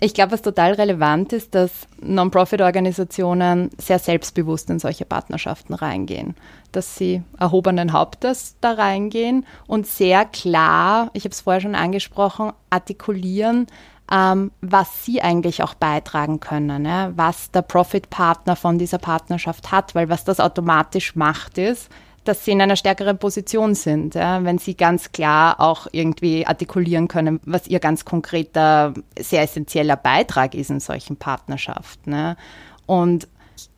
Ich 0.00 0.14
glaube, 0.14 0.32
was 0.32 0.42
total 0.42 0.74
relevant 0.74 1.32
ist, 1.32 1.54
dass 1.56 1.72
Non-Profit-Organisationen 2.00 3.70
sehr 3.78 3.98
selbstbewusst 3.98 4.70
in 4.70 4.78
solche 4.78 5.04
Partnerschaften 5.04 5.74
reingehen. 5.74 6.36
Dass 6.70 6.96
sie 6.96 7.22
erhobenen 7.38 7.92
Hauptes 7.92 8.54
da 8.60 8.72
reingehen 8.72 9.44
und 9.66 9.88
sehr 9.88 10.24
klar, 10.24 11.10
ich 11.14 11.24
habe 11.24 11.32
es 11.32 11.40
vorher 11.40 11.60
schon 11.60 11.74
angesprochen, 11.74 12.52
artikulieren, 12.70 13.66
ähm, 14.10 14.50
was 14.60 15.04
sie 15.04 15.20
eigentlich 15.20 15.62
auch 15.62 15.74
beitragen 15.74 16.40
können, 16.40 16.84
ja? 16.84 17.12
was 17.16 17.50
der 17.50 17.62
Profit-Partner 17.62 18.56
von 18.56 18.78
dieser 18.78 18.98
Partnerschaft 18.98 19.70
hat, 19.70 19.94
weil 19.94 20.08
was 20.08 20.24
das 20.24 20.40
automatisch 20.40 21.14
macht 21.14 21.58
ist, 21.58 21.90
dass 22.24 22.44
sie 22.44 22.50
in 22.50 22.60
einer 22.60 22.76
stärkeren 22.76 23.18
Position 23.18 23.74
sind, 23.74 24.14
ja, 24.14 24.44
wenn 24.44 24.58
sie 24.58 24.76
ganz 24.76 25.12
klar 25.12 25.60
auch 25.60 25.86
irgendwie 25.92 26.46
artikulieren 26.46 27.08
können, 27.08 27.40
was 27.44 27.66
ihr 27.66 27.80
ganz 27.80 28.04
konkreter, 28.04 28.92
sehr 29.18 29.42
essentieller 29.42 29.96
Beitrag 29.96 30.54
ist 30.54 30.70
in 30.70 30.80
solchen 30.80 31.16
Partnerschaften. 31.16 32.12
Ja. 32.12 32.36
Und 32.84 33.28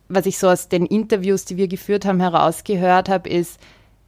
was 0.09 0.25
ich 0.25 0.37
so 0.37 0.49
aus 0.49 0.67
den 0.67 0.85
Interviews, 0.85 1.45
die 1.45 1.55
wir 1.55 1.69
geführt 1.69 2.03
haben, 2.03 2.19
herausgehört 2.19 3.07
habe, 3.07 3.29
ist, 3.29 3.57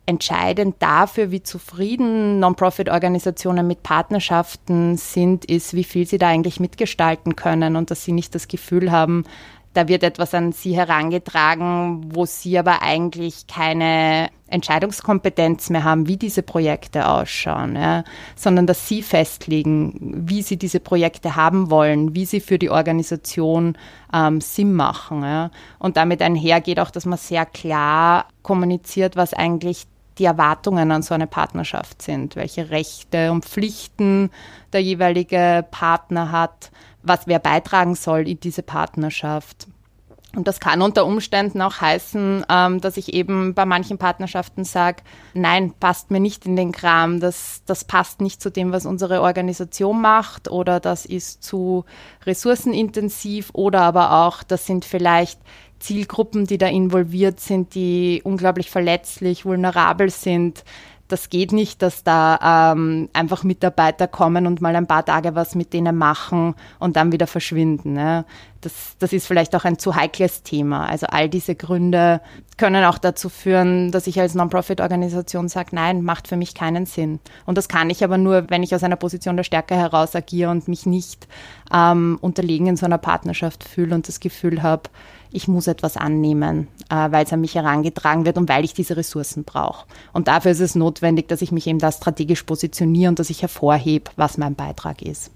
entscheidend 0.06 0.76
dafür, 0.80 1.32
wie 1.32 1.44
zufrieden 1.44 2.40
Non-Profit-Organisationen 2.40 3.66
mit 3.66 3.84
Partnerschaften 3.84 4.98
sind, 4.98 5.46
ist, 5.46 5.74
wie 5.74 5.84
viel 5.84 6.06
sie 6.06 6.18
da 6.18 6.28
eigentlich 6.28 6.60
mitgestalten 6.60 7.36
können 7.36 7.76
und 7.76 7.90
dass 7.90 8.04
sie 8.04 8.12
nicht 8.12 8.36
das 8.36 8.48
Gefühl 8.48 8.92
haben, 8.92 9.24
da 9.74 9.88
wird 9.88 10.04
etwas 10.04 10.34
an 10.34 10.52
sie 10.52 10.76
herangetragen, 10.76 12.14
wo 12.14 12.26
sie 12.26 12.60
aber 12.60 12.84
eigentlich 12.84 13.48
keine 13.48 14.30
Entscheidungskompetenz 14.48 15.72
mehr 15.72 15.84
haben, 15.84 16.08
wie 16.08 16.18
diese 16.18 16.44
Projekte 16.44 17.08
ausschauen, 17.08 17.76
ja, 17.76 18.04
sondern 18.36 18.68
dass 18.68 18.88
sie 18.88 19.02
festlegen, 19.02 20.28
wie 20.28 20.44
sie 20.44 20.58
diese 20.58 20.80
Projekte 20.80 21.36
haben 21.36 21.72
wollen, 21.72 22.14
wie 22.14 22.26
sie 22.26 22.40
für 22.40 22.60
die 22.60 22.70
Organisation 22.70 23.76
ähm, 24.14 24.42
Sinn 24.42 24.74
machen. 24.74 25.24
Ja. 25.24 25.50
Und 25.80 25.98
damit 25.98 26.22
einhergeht 26.22 26.80
auch, 26.80 26.92
dass 26.92 27.08
man 27.08 27.18
sehr 27.18 27.48
klar 27.48 28.28
kommuniziert, 28.44 29.16
was 29.16 29.34
eigentlich 29.34 29.88
die 30.18 30.26
Erwartungen 30.26 30.92
an 30.92 31.02
so 31.02 31.14
eine 31.14 31.28
Partnerschaft 31.28 32.02
sind, 32.02 32.36
welche 32.36 32.70
Rechte 32.70 33.32
und 33.32 33.46
Pflichten 33.46 34.30
der 34.72 34.82
jeweilige 34.82 35.66
Partner 35.72 36.32
hat, 36.32 36.72
was 37.02 37.28
wer 37.28 37.40
beitragen 37.40 37.96
soll 37.96 38.28
in 38.28 38.40
diese 38.40 38.64
Partnerschaft. 38.64 39.68
Und 40.36 40.48
das 40.48 40.60
kann 40.60 40.82
unter 40.82 41.06
Umständen 41.06 41.62
auch 41.62 41.80
heißen, 41.80 42.46
ähm, 42.50 42.82
dass 42.82 42.98
ich 42.98 43.14
eben 43.14 43.54
bei 43.54 43.66
manchen 43.66 44.00
Partnerschaften 44.00 44.64
sage, 44.64 45.04
nein, 45.36 45.74
passt 45.80 46.10
mir 46.10 46.20
nicht 46.20 46.48
in 46.48 46.56
den 46.56 46.72
Kram, 46.72 47.20
das, 47.20 47.62
das 47.68 47.86
passt 47.86 48.20
nicht 48.20 48.42
zu 48.42 48.50
dem, 48.50 48.72
was 48.72 48.88
unsere 48.88 49.22
Organisation 49.22 50.02
macht 50.02 50.50
oder 50.50 50.80
das 50.80 51.06
ist 51.06 51.44
zu 51.44 51.86
ressourcenintensiv 52.26 53.52
oder 53.54 53.82
aber 53.82 54.26
auch, 54.26 54.42
das 54.42 54.66
sind 54.66 54.86
vielleicht 54.86 55.40
Zielgruppen, 55.84 56.46
die 56.46 56.58
da 56.58 56.68
involviert 56.68 57.40
sind, 57.40 57.76
die 57.76 58.22
unglaublich 58.24 58.72
verletzlich, 58.72 59.46
vulnerabel 59.46 60.10
sind 60.10 60.64
das 61.14 61.30
geht 61.30 61.52
nicht, 61.52 61.84
dass 61.84 62.04
da 62.04 62.74
ähm, 62.74 63.08
einfach 63.14 63.44
Mitarbeiter 63.44 64.08
kommen 64.08 64.48
und 64.48 64.62
mal 64.62 64.76
ein 64.76 64.88
paar 64.88 65.06
Tage 65.06 65.36
was 65.36 65.54
mit 65.54 65.72
denen 65.72 65.96
machen 65.96 66.56
und 66.80 66.96
dann 66.96 67.12
wieder 67.12 67.28
verschwinden. 67.28 67.94
Ne? 67.94 68.26
Das, 68.62 68.96
das 68.98 69.14
ist 69.14 69.28
vielleicht 69.28 69.56
auch 69.56 69.64
ein 69.64 69.78
zu 69.78 69.96
heikles 69.96 70.42
Thema. 70.42 70.88
Also 70.88 71.06
all 71.08 71.30
diese 71.30 71.54
Gründe 71.54 72.20
können 72.58 72.84
auch 72.86 72.98
dazu 72.98 73.30
führen, 73.30 73.92
dass 73.92 74.08
ich 74.08 74.20
als 74.20 74.34
Non-Profit-Organisation 74.34 75.50
sage, 75.50 75.76
nein, 75.76 76.02
macht 76.02 76.28
für 76.28 76.38
mich 76.38 76.56
keinen 76.56 76.88
Sinn. 76.88 77.20
Und 77.46 77.60
das 77.60 77.68
kann 77.68 77.92
ich 77.92 78.04
aber 78.04 78.18
nur, 78.18 78.50
wenn 78.50 78.64
ich 78.64 78.74
aus 78.74 78.84
einer 78.84 78.96
Position 78.96 79.38
der 79.38 79.44
Stärke 79.44 79.76
heraus 79.76 80.16
agiere 80.16 80.50
und 80.50 80.68
mich 80.68 80.88
nicht 80.88 81.28
ähm, 81.72 82.18
unterlegen 82.22 82.66
in 82.66 82.78
so 82.78 82.86
einer 82.86 82.98
Partnerschaft 82.98 83.64
fühle 83.64 83.94
und 83.94 84.08
das 84.08 84.20
Gefühl 84.20 84.64
habe, 84.64 84.90
ich 85.34 85.48
muss 85.48 85.68
etwas 85.68 85.98
annehmen, 85.98 86.68
äh, 86.90 87.12
weil 87.12 87.26
es 87.26 87.34
an 87.34 87.42
mich 87.42 87.56
herangetragen 87.56 88.26
wird 88.26 88.38
und 88.38 88.48
weil 88.48 88.64
ich 88.64 88.74
diese 88.74 88.96
Ressourcen 88.96 89.44
brauche. 89.44 89.86
Und 90.14 90.28
dafür 90.28 90.52
ist 90.52 90.60
es 90.60 90.76
notwendig, 90.76 91.28
dass 91.28 91.42
ich 91.42 91.52
mich 91.52 91.68
eben 91.68 91.80
da 91.80 91.92
strategisch 91.92 92.44
positioniere 92.44 93.10
und 93.10 93.20
dass 93.20 93.30
ich 93.30 93.42
hervorhebe, 93.42 94.12
was 94.16 94.38
mein 94.38 94.56
Beitrag 94.56 95.02
ist. 95.02 95.32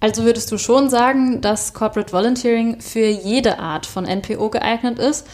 Also 0.00 0.22
würdest 0.22 0.50
du 0.52 0.58
schon 0.58 0.88
sagen, 0.90 1.40
dass 1.40 1.74
Corporate 1.74 2.12
Volunteering 2.12 2.80
für 2.80 3.06
jede 3.06 3.58
Art 3.58 3.84
von 3.84 4.04
NPO 4.04 4.48
geeignet 4.48 4.98
ist, 4.98 5.26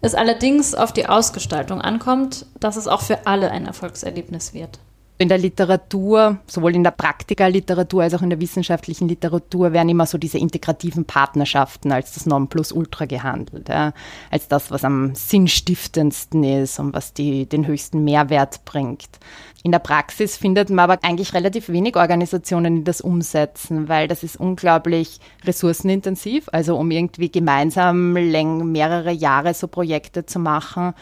es 0.00 0.14
allerdings 0.14 0.74
auf 0.74 0.92
die 0.92 1.06
Ausgestaltung 1.06 1.80
ankommt, 1.80 2.46
dass 2.60 2.76
es 2.76 2.86
auch 2.86 3.00
für 3.00 3.26
alle 3.26 3.50
ein 3.50 3.66
Erfolgserlebnis 3.66 4.54
wird? 4.54 4.78
In 5.16 5.28
der 5.28 5.38
Literatur, 5.38 6.38
sowohl 6.48 6.74
in 6.74 6.82
der 6.82 6.90
Praktikerliteratur 6.90 8.02
als 8.02 8.14
auch 8.14 8.22
in 8.22 8.30
der 8.30 8.40
wissenschaftlichen 8.40 9.06
Literatur, 9.06 9.72
werden 9.72 9.88
immer 9.88 10.06
so 10.06 10.18
diese 10.18 10.38
integrativen 10.38 11.04
Partnerschaften 11.04 11.92
als 11.92 12.14
das 12.14 12.26
Nonplusultra 12.26 13.04
gehandelt, 13.04 13.68
ja, 13.68 13.92
als 14.32 14.48
das, 14.48 14.72
was 14.72 14.84
am 14.84 15.14
sinnstiftendsten 15.14 16.42
ist 16.42 16.80
und 16.80 16.94
was 16.94 17.12
die, 17.12 17.46
den 17.46 17.68
höchsten 17.68 18.02
Mehrwert 18.02 18.64
bringt. 18.64 19.20
In 19.62 19.72
der 19.72 19.78
Praxis 19.78 20.36
findet 20.36 20.68
man 20.68 20.90
aber 20.90 20.98
eigentlich 21.02 21.32
relativ 21.32 21.70
wenig 21.70 21.96
Organisationen, 21.96 22.76
die 22.76 22.84
das 22.84 23.00
umsetzen, 23.00 23.88
weil 23.88 24.08
das 24.08 24.22
ist 24.22 24.36
unglaublich 24.36 25.20
ressourcenintensiv. 25.44 26.50
Also 26.52 26.76
um 26.76 26.90
irgendwie 26.90 27.30
gemeinsam 27.30 28.12
mehrere 28.12 29.10
Jahre 29.10 29.54
so 29.54 29.66
Projekte 29.66 30.26
zu 30.26 30.38
machen, 30.38 30.92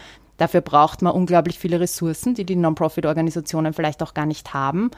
Dafür 0.43 0.61
braucht 0.61 1.03
man 1.03 1.13
unglaublich 1.13 1.57
viele 1.57 1.79
Ressourcen, 1.79 2.35
die 2.35 2.45
die 2.45 2.57
Non-Profit-Organisationen 2.57 3.75
vielleicht 3.75 4.03
auch 4.03 4.13
gar 4.13 4.27
nicht 4.27 4.53
haben. 4.53 4.91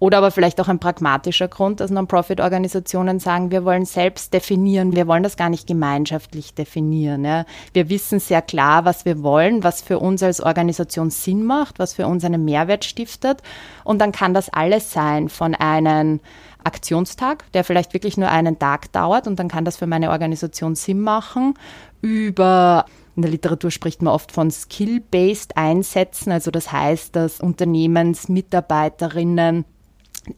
Oder 0.00 0.18
aber 0.18 0.32
vielleicht 0.32 0.60
auch 0.60 0.66
ein 0.66 0.80
pragmatischer 0.80 1.46
Grund, 1.46 1.78
dass 1.78 1.92
Non-Profit-Organisationen 1.92 3.20
sagen, 3.20 3.52
wir 3.52 3.64
wollen 3.64 3.84
selbst 3.84 4.34
definieren, 4.34 4.96
wir 4.96 5.06
wollen 5.06 5.22
das 5.22 5.36
gar 5.36 5.50
nicht 5.50 5.68
gemeinschaftlich 5.68 6.52
definieren. 6.52 7.24
Ja. 7.24 7.44
Wir 7.72 7.88
wissen 7.90 8.18
sehr 8.18 8.42
klar, 8.42 8.84
was 8.84 9.04
wir 9.04 9.22
wollen, 9.22 9.62
was 9.62 9.82
für 9.82 10.00
uns 10.00 10.20
als 10.24 10.40
Organisation 10.40 11.10
Sinn 11.10 11.44
macht, 11.44 11.78
was 11.78 11.94
für 11.94 12.08
uns 12.08 12.24
einen 12.24 12.44
Mehrwert 12.44 12.84
stiftet. 12.84 13.40
Und 13.84 14.00
dann 14.00 14.10
kann 14.10 14.34
das 14.34 14.48
alles 14.48 14.92
sein 14.92 15.28
von 15.28 15.54
einem 15.54 16.18
Aktionstag, 16.64 17.44
der 17.52 17.62
vielleicht 17.62 17.94
wirklich 17.94 18.16
nur 18.16 18.30
einen 18.30 18.58
Tag 18.58 18.90
dauert 18.90 19.28
und 19.28 19.38
dann 19.38 19.46
kann 19.46 19.64
das 19.64 19.76
für 19.76 19.86
meine 19.86 20.10
Organisation 20.10 20.74
Sinn 20.74 21.00
machen, 21.00 21.54
über 22.00 22.84
in 23.18 23.22
der 23.22 23.30
Literatur 23.32 23.72
spricht 23.72 24.00
man 24.00 24.14
oft 24.14 24.30
von 24.30 24.48
Skill-Based 24.48 25.56
Einsätzen, 25.56 26.30
also 26.30 26.52
das 26.52 26.70
heißt, 26.70 27.16
dass 27.16 27.40
Unternehmensmitarbeiterinnen 27.40 29.64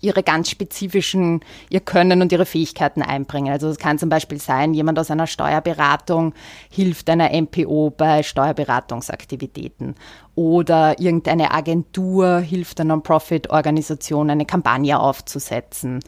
ihre 0.01 0.23
ganz 0.23 0.49
spezifischen, 0.49 1.41
ihr 1.69 1.81
Können 1.81 2.23
und 2.23 2.33
ihre 2.33 2.47
Fähigkeiten 2.47 3.03
einbringen. 3.03 3.53
Also 3.53 3.69
es 3.69 3.77
kann 3.77 3.99
zum 3.99 4.09
Beispiel 4.09 4.41
sein, 4.41 4.73
jemand 4.73 4.99
aus 4.99 5.11
einer 5.11 5.27
Steuerberatung 5.27 6.33
hilft 6.71 7.11
einer 7.11 7.39
MPO 7.39 7.91
bei 7.91 8.23
Steuerberatungsaktivitäten 8.23 9.95
oder 10.35 10.99
irgendeine 11.01 11.51
Agentur 11.53 12.39
hilft 12.39 12.79
der 12.79 12.87
Non-Profit-Organisation, 12.87 14.31
eine 14.31 14.47
Kampagne 14.47 14.99
aufzusetzen. 14.99 16.01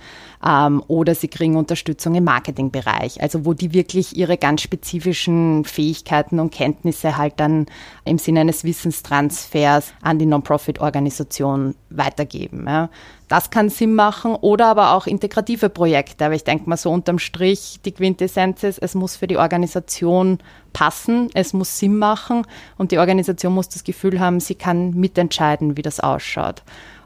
Ähm, 0.46 0.82
oder 0.88 1.14
sie 1.14 1.28
kriegen 1.28 1.56
Unterstützung 1.56 2.14
im 2.14 2.24
Marketingbereich, 2.24 3.20
also 3.20 3.44
wo 3.44 3.52
die 3.52 3.74
wirklich 3.74 4.16
ihre 4.16 4.38
ganz 4.38 4.62
spezifischen 4.62 5.64
Fähigkeiten 5.64 6.40
und 6.40 6.52
Kenntnisse 6.52 7.16
halt 7.16 7.34
dann 7.38 7.66
im 8.04 8.18
Sinne 8.18 8.40
eines 8.40 8.64
Wissenstransfers 8.64 9.92
an 10.02 10.18
die 10.18 10.26
Non-Profit-Organisation 10.26 11.74
weitergeben. 11.90 12.64
Ja. 12.66 12.90
Das 13.28 13.50
kann 13.50 13.70
Sinn 13.70 13.94
machen 13.94 14.34
oder 14.34 14.66
aber 14.66 14.92
auch 14.92 15.06
integrative 15.06 15.68
Projekte. 15.68 16.26
Aber 16.26 16.34
ich 16.34 16.44
denke 16.44 16.68
mal 16.68 16.76
so 16.76 16.90
unterm 16.90 17.18
Strich, 17.18 17.80
die 17.84 17.92
Quintessenz 17.92 18.62
ist, 18.62 18.78
es 18.78 18.94
muss 18.94 19.16
für 19.16 19.26
die 19.26 19.38
Organisation 19.38 20.38
passen, 20.72 21.28
es 21.34 21.52
muss 21.52 21.78
Sinn 21.78 21.98
machen 21.98 22.46
und 22.78 22.92
die 22.92 22.98
Organisation 22.98 23.54
muss 23.54 23.68
das 23.68 23.84
Gefühl 23.84 24.20
haben, 24.20 24.40
sie 24.40 24.54
kann 24.54 24.90
mitentscheiden, 24.90 25.76
wie 25.76 25.82
das 25.82 26.00
ausschaut. 26.00 26.62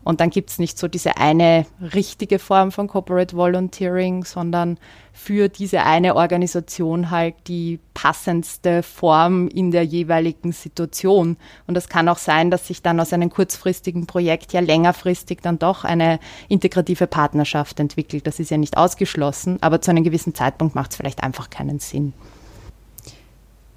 Und 0.06 0.20
dann 0.20 0.30
gibt 0.30 0.50
es 0.50 0.60
nicht 0.60 0.78
so 0.78 0.86
diese 0.86 1.16
eine 1.16 1.66
richtige 1.80 2.38
Form 2.38 2.70
von 2.70 2.86
Corporate 2.86 3.36
Volunteering, 3.36 4.22
sondern 4.22 4.78
für 5.12 5.48
diese 5.48 5.82
eine 5.82 6.14
Organisation 6.14 7.10
halt 7.10 7.34
die 7.48 7.80
passendste 7.92 8.84
Form 8.84 9.48
in 9.48 9.72
der 9.72 9.82
jeweiligen 9.82 10.52
Situation. 10.52 11.36
Und 11.66 11.74
das 11.74 11.88
kann 11.88 12.08
auch 12.08 12.18
sein, 12.18 12.52
dass 12.52 12.68
sich 12.68 12.82
dann 12.82 13.00
aus 13.00 13.12
einem 13.12 13.30
kurzfristigen 13.30 14.06
Projekt 14.06 14.52
ja 14.52 14.60
längerfristig 14.60 15.40
dann 15.42 15.58
doch 15.58 15.82
eine 15.82 16.20
integrative 16.48 17.08
Partnerschaft 17.08 17.80
entwickelt. 17.80 18.28
Das 18.28 18.38
ist 18.38 18.52
ja 18.52 18.58
nicht 18.58 18.76
ausgeschlossen, 18.76 19.58
aber 19.60 19.80
zu 19.80 19.90
einem 19.90 20.04
gewissen 20.04 20.36
Zeitpunkt 20.36 20.76
macht 20.76 20.92
es 20.92 20.98
vielleicht 20.98 21.24
einfach 21.24 21.50
keinen 21.50 21.80
Sinn. 21.80 22.12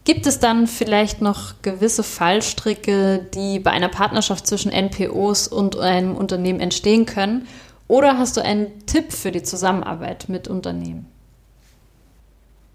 Gibt 0.10 0.26
es 0.26 0.39
dann 0.39 0.65
vielleicht 0.65 1.22
noch 1.22 1.62
gewisse 1.62 2.02
Fallstricke, 2.02 3.28
die 3.36 3.60
bei 3.60 3.69
einer 3.69 3.89
Partnerschaft 3.89 4.48
zwischen 4.48 4.72
NPOs 4.72 5.48
und 5.48 5.78
einem 5.78 6.15
Unternehmen 6.15 6.60
entstehen 6.60 7.06
können? 7.06 7.48
Oder 7.88 8.17
hast 8.17 8.36
du 8.36 8.41
einen 8.41 8.88
Tipp 8.88 9.13
für 9.13 9.30
die 9.30 9.43
Zusammenarbeit 9.43 10.28
mit 10.28 10.48
Unternehmen? 10.48 11.06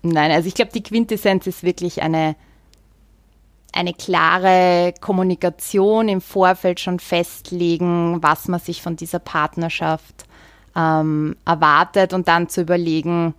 Nein, 0.03 0.31
also 0.31 0.47
ich 0.47 0.55
glaube, 0.55 0.71
die 0.73 0.85
Quintessenz 0.85 1.49
ist 1.49 1.65
wirklich 1.65 2.03
eine, 2.03 2.37
eine 3.73 3.95
klare 3.95 4.95
Kommunikation 5.01 6.09
im 6.09 6.21
Vorfeld 6.21 6.79
schon 6.79 7.01
festlegen, 7.01 8.23
was 8.23 8.47
man 8.47 8.61
sich 8.61 8.81
von 8.81 8.95
dieser 8.95 9.19
Partnerschaft 9.19 10.25
ähm, 10.77 11.35
erwartet 11.45 12.13
und 12.13 12.29
dann 12.29 12.49
zu 12.49 12.61
überlegen, 12.61 13.35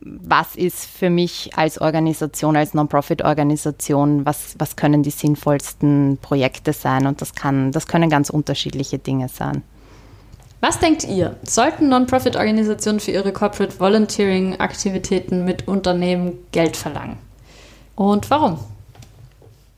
was 0.00 0.54
ist 0.54 0.86
für 0.86 1.10
mich 1.10 1.50
als 1.56 1.80
Organisation, 1.80 2.56
als 2.56 2.74
Non-Profit-Organisation, 2.74 4.24
was, 4.24 4.54
was 4.58 4.76
können 4.76 5.02
die 5.02 5.10
sinnvollsten 5.10 6.18
Projekte 6.22 6.72
sein 6.72 7.06
und 7.06 7.20
das, 7.20 7.34
kann, 7.34 7.72
das 7.72 7.86
können 7.86 8.08
ganz 8.08 8.30
unterschiedliche 8.30 8.98
Dinge 8.98 9.28
sein. 9.28 9.62
Was 10.60 10.80
denkt 10.80 11.04
ihr? 11.04 11.36
Sollten 11.42 11.88
Non-Profit-Organisationen 11.88 13.00
für 13.00 13.12
ihre 13.12 13.32
Corporate 13.32 13.78
Volunteering-Aktivitäten 13.78 15.44
mit 15.44 15.68
Unternehmen 15.68 16.32
Geld 16.52 16.76
verlangen? 16.76 17.16
Und 17.94 18.30
warum? 18.30 18.58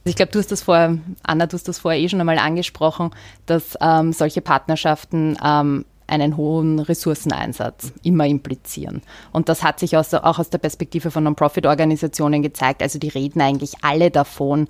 Ich 0.05 0.17
glaube, 0.17 0.33
du 0.33 0.39
hast 0.39 0.51
das 0.51 0.63
vorher, 0.63 0.97
Anna, 1.23 1.47
du 1.47 1.55
hast 1.55 1.69
das 1.69 1.79
vorher 1.79 2.01
eh 2.01 2.09
schon 2.09 2.21
einmal 2.21 2.39
angesprochen, 2.39 3.11
dass 3.45 3.77
ähm, 3.81 4.15
solche 4.15 4.41
Partnerschaften 4.41 5.37
ähm, 5.45 5.85
einen 6.11 6.37
hohen 6.37 6.79
Ressourceneinsatz 6.79 7.93
immer 8.03 8.27
implizieren. 8.27 9.03
Und 9.33 9.49
das 9.49 9.63
hat 9.63 9.81
sich 9.81 9.97
auch 9.97 10.39
aus 10.39 10.51
der 10.51 10.59
Perspektive 10.59 11.11
von 11.11 11.25
Non-Profit-Organisationen 11.25 12.43
gezeigt. 12.43 12.83
Also 12.83 12.99
die 12.99 13.09
reden 13.09 13.41
eigentlich 13.41 13.75
alle 13.83 14.11
davon, 14.11 14.69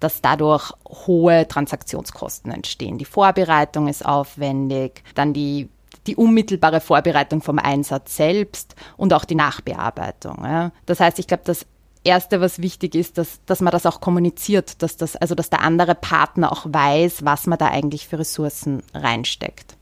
dass 0.00 0.20
dadurch 0.20 0.72
hohe 0.88 1.46
Transaktionskosten 1.46 2.50
entstehen. 2.52 2.98
Die 2.98 3.04
Vorbereitung 3.04 3.88
ist 3.88 4.04
aufwendig, 4.04 5.02
dann 5.14 5.32
die 5.32 5.68
die 6.06 6.16
unmittelbare 6.16 6.80
Vorbereitung 6.80 7.42
vom 7.42 7.60
Einsatz 7.60 8.16
selbst 8.16 8.74
und 8.96 9.12
auch 9.12 9.24
die 9.24 9.36
Nachbearbeitung. 9.36 10.42
Ja. 10.42 10.72
Das 10.84 10.98
heißt, 10.98 11.20
ich 11.20 11.28
glaube, 11.28 11.44
das 11.46 11.64
Erste, 12.04 12.40
was 12.40 12.60
wichtig 12.60 12.96
ist, 12.96 13.18
dass, 13.18 13.40
dass 13.46 13.60
man 13.60 13.70
das 13.70 13.86
auch 13.86 14.00
kommuniziert, 14.00 14.82
dass 14.82 14.96
das, 14.96 15.14
also 15.14 15.36
dass 15.36 15.50
der 15.50 15.60
andere 15.60 15.94
Partner 15.94 16.50
auch 16.50 16.66
weiß, 16.66 17.24
was 17.24 17.46
man 17.46 17.58
da 17.58 17.68
eigentlich 17.68 18.08
für 18.08 18.18
Ressourcen 18.18 18.82
reinsteckt. 18.92 19.76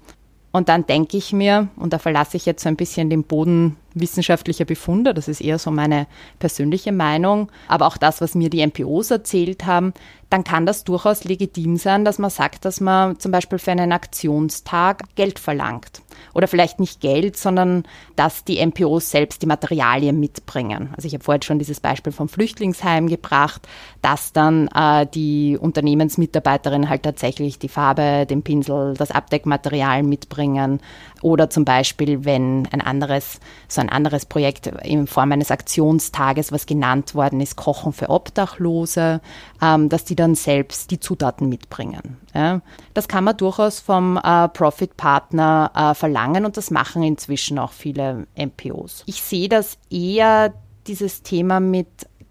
Und 0.53 0.69
dann 0.69 0.87
denke 0.87 1.17
ich 1.17 1.33
mir, 1.33 1.69
und 1.77 1.93
da 1.93 1.99
verlasse 1.99 2.37
ich 2.37 2.47
jetzt 2.47 2.63
so 2.63 2.69
ein 2.69 2.77
bisschen 2.77 3.09
den 3.09 3.23
Boden 3.23 3.77
wissenschaftlicher 3.95 4.65
Befunde, 4.65 5.15
das 5.15 5.29
ist 5.29 5.41
eher 5.41 5.59
so 5.59 5.71
meine 5.71 6.07
persönliche 6.39 6.93
Meinung, 6.93 7.51
aber 7.69 7.87
auch 7.87 7.97
das, 7.97 8.21
was 8.21 8.35
mir 8.35 8.51
die 8.51 8.67
MPOs 8.67 9.11
erzählt 9.11 9.67
haben, 9.67 9.93
dann 10.31 10.45
kann 10.45 10.65
das 10.65 10.85
durchaus 10.85 11.25
legitim 11.25 11.77
sein, 11.77 12.05
dass 12.05 12.19
man 12.19 12.31
sagt, 12.31 12.65
dass 12.65 12.81
man 12.81 13.19
zum 13.19 13.33
Beispiel 13.33 13.59
für 13.59 13.73
einen 13.73 13.91
Aktionstag 13.91 15.03
Geld 15.17 15.41
verlangt. 15.41 16.03
Oder 16.35 16.47
vielleicht 16.47 16.79
nicht 16.79 17.01
Geld, 17.01 17.37
sondern 17.37 17.83
dass 18.15 18.45
die 18.45 18.65
MPOs 18.65 19.11
selbst 19.11 19.43
die 19.43 19.47
Materialien 19.47 20.21
mitbringen. 20.21 20.91
Also 20.95 21.09
ich 21.09 21.15
habe 21.15 21.25
vorhin 21.25 21.43
schon 21.43 21.59
dieses 21.59 21.81
Beispiel 21.81 22.13
vom 22.13 22.29
Flüchtlingsheim 22.29 23.09
gebracht, 23.09 23.67
dass 24.03 24.33
dann 24.33 24.69
äh, 24.69 25.07
die 25.07 25.59
Unternehmensmitarbeiterinnen 25.61 26.89
halt 26.89 27.03
tatsächlich 27.03 27.59
die 27.59 27.69
Farbe, 27.69 28.27
den 28.27 28.43
Pinsel, 28.43 28.95
das 28.95 29.11
Abdeckmaterial 29.11 30.05
mitbringen. 30.05 30.81
Oder 31.23 31.51
zum 31.51 31.65
Beispiel, 31.65 32.25
wenn 32.25 32.67
ein 32.73 32.81
anderes, 32.81 33.41
so 33.69 33.81
ein 33.81 33.89
anderes 33.89 34.27
Projekt 34.27 34.67
in 34.67 35.07
Form 35.07 35.33
eines 35.33 35.51
Aktionstages, 35.51 36.53
was 36.53 36.67
genannt 36.67 37.15
worden 37.15 37.41
ist, 37.41 37.57
Kochen 37.57 37.93
für 37.93 38.09
Obdachlose, 38.09 39.21
ähm, 39.63 39.89
dass 39.89 40.05
die 40.05 40.17
dann 40.17 40.35
selbst 40.35 40.91
die 40.91 41.01
Zutaten 41.01 41.49
mitbringen. 41.49 42.17
Ja. 42.35 42.61
Das 42.95 43.09
kann 43.09 43.25
man 43.25 43.37
durchaus 43.37 43.81
vom 43.81 44.19
äh, 44.23 44.49
Profit-Partner 44.49 45.71
äh, 45.75 45.95
verlangen 45.95 46.45
und 46.45 46.57
das 46.57 46.71
machen 46.71 47.03
inzwischen 47.03 47.59
auch 47.59 47.73
viele 47.73 48.27
MPOs. 48.37 49.03
Ich 49.07 49.23
sehe 49.23 49.49
das 49.49 49.79
eher 49.91 50.55
dieses 50.87 51.23
Thema 51.23 51.61
mit 51.61 51.89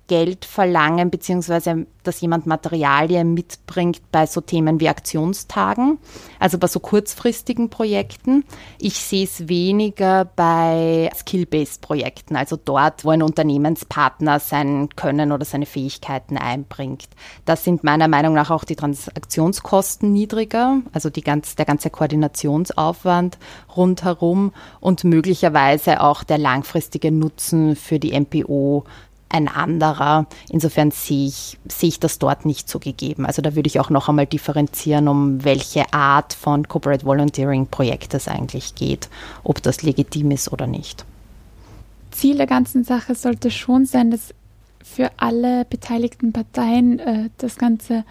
Geld 0.10 0.44
verlangen, 0.44 1.10
beziehungsweise 1.10 1.86
dass 2.04 2.20
jemand 2.22 2.48
Materialien 2.48 3.34
mitbringt 3.34 4.02
bei 4.12 4.26
so 4.26 4.42
Themen 4.42 4.80
wie 4.80 4.90
Aktionstagen, 4.90 6.00
also 6.40 6.58
bei 6.58 6.68
so 6.68 6.80
kurzfristigen 6.80 7.70
Projekten. 7.70 8.44
Ich 8.80 8.96
sehe 8.96 9.26
es 9.26 9.48
weniger 9.48 10.26
bei 10.26 11.10
Skill-Based 11.16 11.82
Projekten, 11.82 12.36
also 12.36 12.58
dort, 12.58 13.06
wo 13.06 13.12
ein 13.12 13.22
Unternehmenspartner 13.22 14.40
sein 14.40 14.90
Können 14.96 15.32
oder 15.32 15.46
seine 15.46 15.68
Fähigkeiten 15.68 16.38
einbringt. 16.38 17.10
Da 17.46 17.56
sind 17.56 17.84
meiner 17.84 18.08
Meinung 18.08 18.34
nach 18.34 18.50
auch 18.50 18.64
die 18.64 18.76
Transaktionskosten 18.76 20.12
niedriger, 20.12 20.82
also 20.92 21.10
ganz, 21.24 21.56
der 21.56 21.66
ganze 21.66 21.92
Koordinationsaufwand 21.92 23.38
rundherum 23.76 24.52
und 24.80 25.04
möglicherweise 25.04 26.02
auch 26.02 26.24
der 26.24 26.40
langfristige 26.40 27.12
Nutzen 27.12 27.76
für 27.76 28.00
die 28.00 28.20
MPO 28.20 28.86
ein 29.30 29.48
anderer. 29.48 30.26
Insofern 30.50 30.92
sehe 30.92 31.28
ich, 31.28 31.58
sehe 31.68 31.90
ich 31.90 32.00
das 32.00 32.20
dort 32.20 32.46
nicht 32.46 32.68
so 32.68 32.80
gegeben. 32.80 33.26
Also 33.26 33.42
da 33.42 33.56
würde 33.56 33.68
ich 33.68 33.80
auch 33.80 33.90
noch 33.90 34.10
einmal 34.10 34.26
differenzieren, 34.26 35.08
um 35.08 35.44
welche 35.44 35.94
Art 35.94 36.34
von 36.34 36.68
Corporate 36.68 37.06
Volunteering 37.06 37.68
Projekt 37.68 38.14
es 38.14 38.28
eigentlich 38.28 38.76
geht, 38.76 39.10
ob 39.44 39.62
das 39.62 39.84
legitim 39.84 40.32
ist 40.32 40.52
oder 40.52 40.68
nicht. 40.68 41.06
Ziel 42.12 42.38
der 42.38 42.48
ganzen 42.48 42.84
Sache 42.84 43.16
sollte 43.16 43.52
schon 43.52 43.86
sein, 43.86 44.12
dass 44.12 44.34
für 44.84 45.12
alle 45.18 45.66
beteiligten 45.66 46.34
Parteien 46.34 47.00
äh, 47.00 47.30
das 47.38 47.58
Ganze 47.58 48.04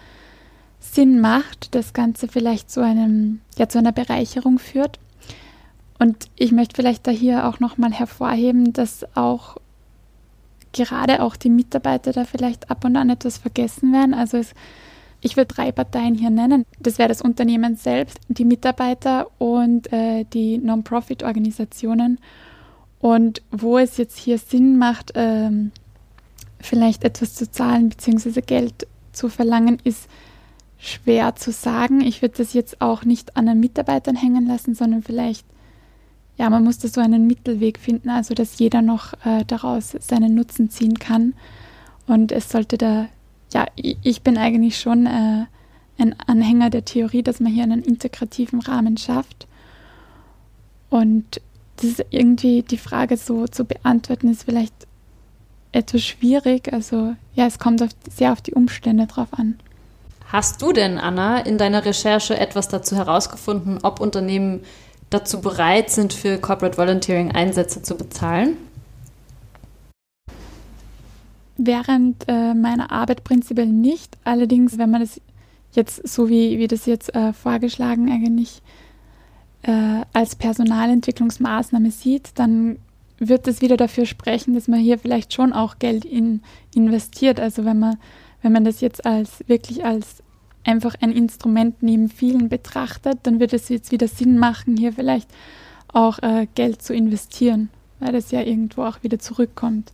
Sinn 0.79 1.19
macht, 1.19 1.75
das 1.75 1.93
Ganze 1.93 2.27
vielleicht 2.27 2.71
zu 2.71 2.81
einem, 2.81 3.41
ja, 3.57 3.67
zu 3.67 3.77
einer 3.77 3.91
Bereicherung 3.91 4.59
führt. 4.59 4.99
Und 5.99 6.29
ich 6.37 6.53
möchte 6.53 6.75
vielleicht 6.75 7.05
da 7.05 7.11
hier 7.11 7.47
auch 7.47 7.59
nochmal 7.59 7.91
hervorheben, 7.91 8.71
dass 8.71 9.05
auch 9.15 9.57
gerade 10.73 11.21
auch 11.21 11.35
die 11.35 11.49
Mitarbeiter 11.49 12.11
da 12.11 12.25
vielleicht 12.25 12.69
ab 12.69 12.85
und 12.85 12.95
an 12.95 13.09
etwas 13.09 13.37
vergessen 13.37 13.91
werden. 13.91 14.13
Also 14.13 14.37
es, 14.37 14.53
ich 15.21 15.37
will 15.37 15.45
drei 15.47 15.71
Parteien 15.71 16.15
hier 16.15 16.29
nennen. 16.29 16.65
Das 16.79 16.97
wäre 16.97 17.09
das 17.09 17.21
Unternehmen 17.21 17.75
selbst, 17.75 18.19
die 18.27 18.45
Mitarbeiter 18.45 19.27
und 19.37 19.91
äh, 19.91 20.25
die 20.25 20.57
Non-Profit-Organisationen. 20.57 22.19
Und 22.99 23.41
wo 23.51 23.77
es 23.77 23.97
jetzt 23.97 24.17
hier 24.17 24.37
Sinn 24.37 24.77
macht, 24.77 25.13
ähm, 25.15 25.71
vielleicht 26.59 27.03
etwas 27.03 27.35
zu 27.35 27.49
zahlen 27.49 27.89
bzw. 27.89 28.41
Geld 28.41 28.87
zu 29.13 29.29
verlangen, 29.29 29.79
ist 29.83 30.09
schwer 30.77 31.35
zu 31.35 31.51
sagen. 31.51 32.01
Ich 32.01 32.21
würde 32.21 32.37
das 32.37 32.53
jetzt 32.53 32.81
auch 32.81 33.03
nicht 33.03 33.37
an 33.37 33.45
den 33.45 33.59
Mitarbeitern 33.59 34.15
hängen 34.15 34.47
lassen, 34.47 34.75
sondern 34.75 35.03
vielleicht 35.03 35.45
ja, 36.39 36.49
man 36.49 36.63
musste 36.63 36.87
so 36.87 37.01
einen 37.01 37.27
Mittelweg 37.27 37.77
finden, 37.77 38.09
also 38.09 38.33
dass 38.33 38.59
jeder 38.59 38.81
noch 38.81 39.13
äh, 39.25 39.43
daraus 39.45 39.91
seinen 39.99 40.35
Nutzen 40.35 40.69
ziehen 40.69 40.97
kann. 40.97 41.33
Und 42.07 42.31
es 42.31 42.49
sollte 42.49 42.77
da, 42.77 43.07
ja, 43.53 43.65
ich 43.75 44.21
bin 44.21 44.37
eigentlich 44.37 44.79
schon 44.79 45.05
äh, 45.05 45.45
ein 45.97 46.15
Anhänger 46.27 46.69
der 46.69 46.85
Theorie, 46.85 47.23
dass 47.23 47.41
man 47.41 47.51
hier 47.51 47.63
einen 47.63 47.83
integrativen 47.83 48.61
Rahmen 48.61 48.95
schafft. 48.95 49.47
Und 50.89 51.41
das 51.75 51.85
ist 51.85 52.05
irgendwie 52.09 52.61
die 52.63 52.77
Frage 52.77 53.17
so 53.17 53.45
zu 53.45 53.65
beantworten, 53.65 54.31
ist 54.31 54.43
vielleicht 54.43 54.87
etwas 55.73 56.03
schwierig. 56.03 56.71
Also 56.71 57.15
ja, 57.35 57.47
es 57.47 57.59
kommt 57.59 57.83
auf, 57.83 57.89
sehr 58.09 58.31
auf 58.31 58.41
die 58.41 58.53
Umstände 58.53 59.07
drauf 59.07 59.27
an. 59.31 59.59
Hast 60.31 60.61
du 60.61 60.71
denn, 60.71 60.99
Anna, 60.99 61.39
in 61.39 61.57
deiner 61.57 61.83
Recherche 61.83 62.39
etwas 62.39 62.69
dazu 62.69 62.95
herausgefunden, 62.95 63.79
ob 63.83 63.99
Unternehmen 63.99 64.61
dazu 65.09 65.41
bereit 65.41 65.89
sind, 65.89 66.13
für 66.13 66.37
Corporate 66.37 66.77
Volunteering 66.77 67.31
Einsätze 67.31 67.81
zu 67.81 67.95
bezahlen? 67.95 68.57
Während 71.57 72.23
äh, 72.27 72.53
meiner 72.53 72.91
Arbeit 72.91 73.23
prinzipiell 73.23 73.67
nicht. 73.67 74.17
Allerdings, 74.23 74.77
wenn 74.77 74.91
man 74.91 75.01
das 75.01 75.19
jetzt 75.73 76.07
so 76.07 76.29
wie, 76.29 76.57
wie 76.57 76.67
das 76.67 76.85
jetzt 76.85 77.13
äh, 77.13 77.33
vorgeschlagen 77.33 78.11
eigentlich 78.11 78.61
äh, 79.63 80.03
als 80.13 80.35
Personalentwicklungsmaßnahme 80.35 81.91
sieht, 81.91 82.31
dann 82.35 82.77
wird 83.17 83.47
es 83.47 83.61
wieder 83.61 83.77
dafür 83.77 84.05
sprechen, 84.05 84.53
dass 84.53 84.67
man 84.67 84.79
hier 84.79 84.97
vielleicht 84.97 85.33
schon 85.33 85.51
auch 85.51 85.79
Geld 85.79 86.05
in, 86.05 86.41
investiert. 86.73 87.39
Also 87.39 87.65
wenn 87.65 87.79
man, 87.79 87.97
wenn 88.41 88.53
man 88.53 88.63
das 88.63 88.79
jetzt 88.79 89.05
als 89.05 89.43
wirklich 89.47 89.83
als 89.83 90.23
einfach 90.63 90.95
ein 91.01 91.11
Instrument 91.11 91.81
neben 91.81 92.09
vielen 92.09 92.49
betrachtet, 92.49 93.19
dann 93.23 93.39
wird 93.39 93.53
es 93.53 93.69
jetzt 93.69 93.91
wieder 93.91 94.07
Sinn 94.07 94.37
machen, 94.37 94.77
hier 94.77 94.93
vielleicht 94.93 95.29
auch 95.93 96.19
äh, 96.19 96.47
Geld 96.55 96.81
zu 96.81 96.93
investieren, 96.93 97.69
weil 97.99 98.11
das 98.11 98.31
ja 98.31 98.41
irgendwo 98.41 98.83
auch 98.83 99.03
wieder 99.03 99.19
zurückkommt. 99.19 99.91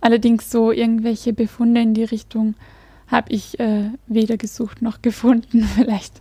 Allerdings 0.00 0.50
so 0.50 0.70
irgendwelche 0.70 1.32
Befunde 1.32 1.80
in 1.80 1.94
die 1.94 2.04
Richtung 2.04 2.54
habe 3.08 3.32
ich 3.32 3.58
äh, 3.58 3.90
weder 4.06 4.36
gesucht 4.36 4.82
noch 4.82 5.02
gefunden, 5.02 5.64
vielleicht. 5.64 6.20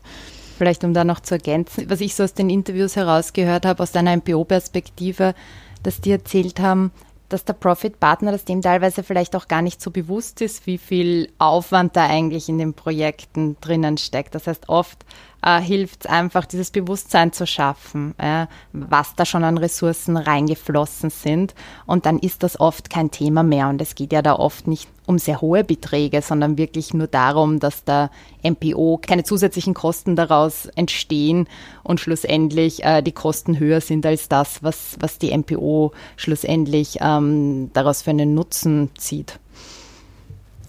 Vielleicht 0.58 0.84
um 0.84 0.94
da 0.94 1.04
noch 1.04 1.20
zu 1.20 1.36
ergänzen, 1.36 1.90
was 1.90 2.02
ich 2.02 2.16
so 2.16 2.24
aus 2.24 2.34
den 2.34 2.50
Interviews 2.50 2.96
herausgehört 2.96 3.66
habe, 3.66 3.84
aus 3.84 3.92
deiner 3.92 4.16
MPO-Perspektive, 4.18 5.36
dass 5.84 6.02
die 6.02 6.12
erzählt 6.12 6.60
haben, 6.60 6.92
dass 7.30 7.46
der 7.46 7.54
Profit-Partner, 7.54 8.32
dass 8.32 8.46
dem 8.46 8.62
teilweise 8.62 9.04
vielleicht 9.04 9.36
auch 9.36 9.48
gar 9.48 9.62
nicht 9.62 9.82
so 9.82 9.92
bewusst 9.92 10.42
ist, 10.42 10.66
wie 10.66 10.78
viel 10.78 11.30
Aufwand 11.38 11.96
da 11.96 12.08
eigentlich 12.08 12.50
in 12.50 12.58
den 12.58 12.74
Projekten 12.74 13.58
drinnen 13.62 13.98
steckt. 13.98 14.36
Das 14.36 14.48
heißt, 14.48 14.70
oft 14.70 15.06
äh, 15.48 15.62
hilft 15.62 16.06
es 16.06 16.12
einfach, 16.12 16.46
dieses 16.46 16.72
Bewusstsein 16.72 17.32
zu 17.32 17.48
schaffen, 17.48 18.14
äh, 18.18 18.48
was 18.74 19.16
da 19.16 19.26
schon 19.26 19.46
an 19.46 19.58
Ressourcen 19.58 20.18
reingeflossen 20.18 21.10
sind. 21.10 21.56
Und 21.86 22.06
dann 22.06 22.20
ist 22.20 22.44
das 22.44 22.60
oft 22.60 22.90
kein 22.90 23.12
Thema 23.12 23.44
mehr. 23.44 23.70
Und 23.70 23.82
es 23.82 23.96
geht 23.96 24.12
ja 24.12 24.22
da 24.22 24.36
oft 24.36 24.68
nicht 24.68 24.90
um 25.06 25.18
sehr 25.18 25.40
hohe 25.40 25.64
Beträge, 25.64 26.22
sondern 26.22 26.58
wirklich 26.58 26.94
nur 26.94 27.08
darum, 27.08 27.62
dass 27.62 27.86
der 27.86 28.12
MPO 28.44 29.00
keine 29.02 29.24
zusätzlichen 29.24 29.74
Kosten 29.74 30.18
daraus 30.18 30.66
entstehen 30.76 31.48
und 31.82 32.02
schlussendlich 32.02 32.84
äh, 32.84 33.02
die 33.02 33.14
Kosten 33.14 33.58
höher 33.58 33.80
sind 33.80 34.06
als 34.06 34.28
das, 34.28 34.64
was, 34.64 34.98
was 35.00 35.18
die 35.18 35.36
MPO 35.36 35.94
schlussendlich 36.18 36.98
ähm, 37.00 37.70
daraus 37.72 38.02
für 38.02 38.10
einen 38.10 38.34
Nutzen 38.34 38.90
zieht. 38.98 39.40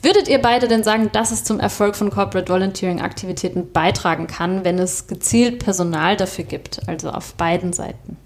Würdet 0.01 0.29
ihr 0.29 0.41
beide 0.41 0.69
denn 0.69 0.85
sagen, 0.85 1.11
dass 1.13 1.33
es 1.33 1.43
zum 1.43 1.59
Erfolg 1.59 1.97
von 1.97 2.11
Corporate 2.11 2.53
Volunteering 2.53 3.01
Aktivitäten 3.01 3.73
beitragen 3.73 4.29
kann, 4.29 4.65
wenn 4.65 4.79
es 4.79 5.09
gezielt 5.09 5.59
Personal 5.59 6.17
dafür 6.17 6.45
gibt, 6.45 6.89
also 6.89 7.11
auf 7.11 7.35
beiden 7.35 7.73
Seiten? 7.73 8.17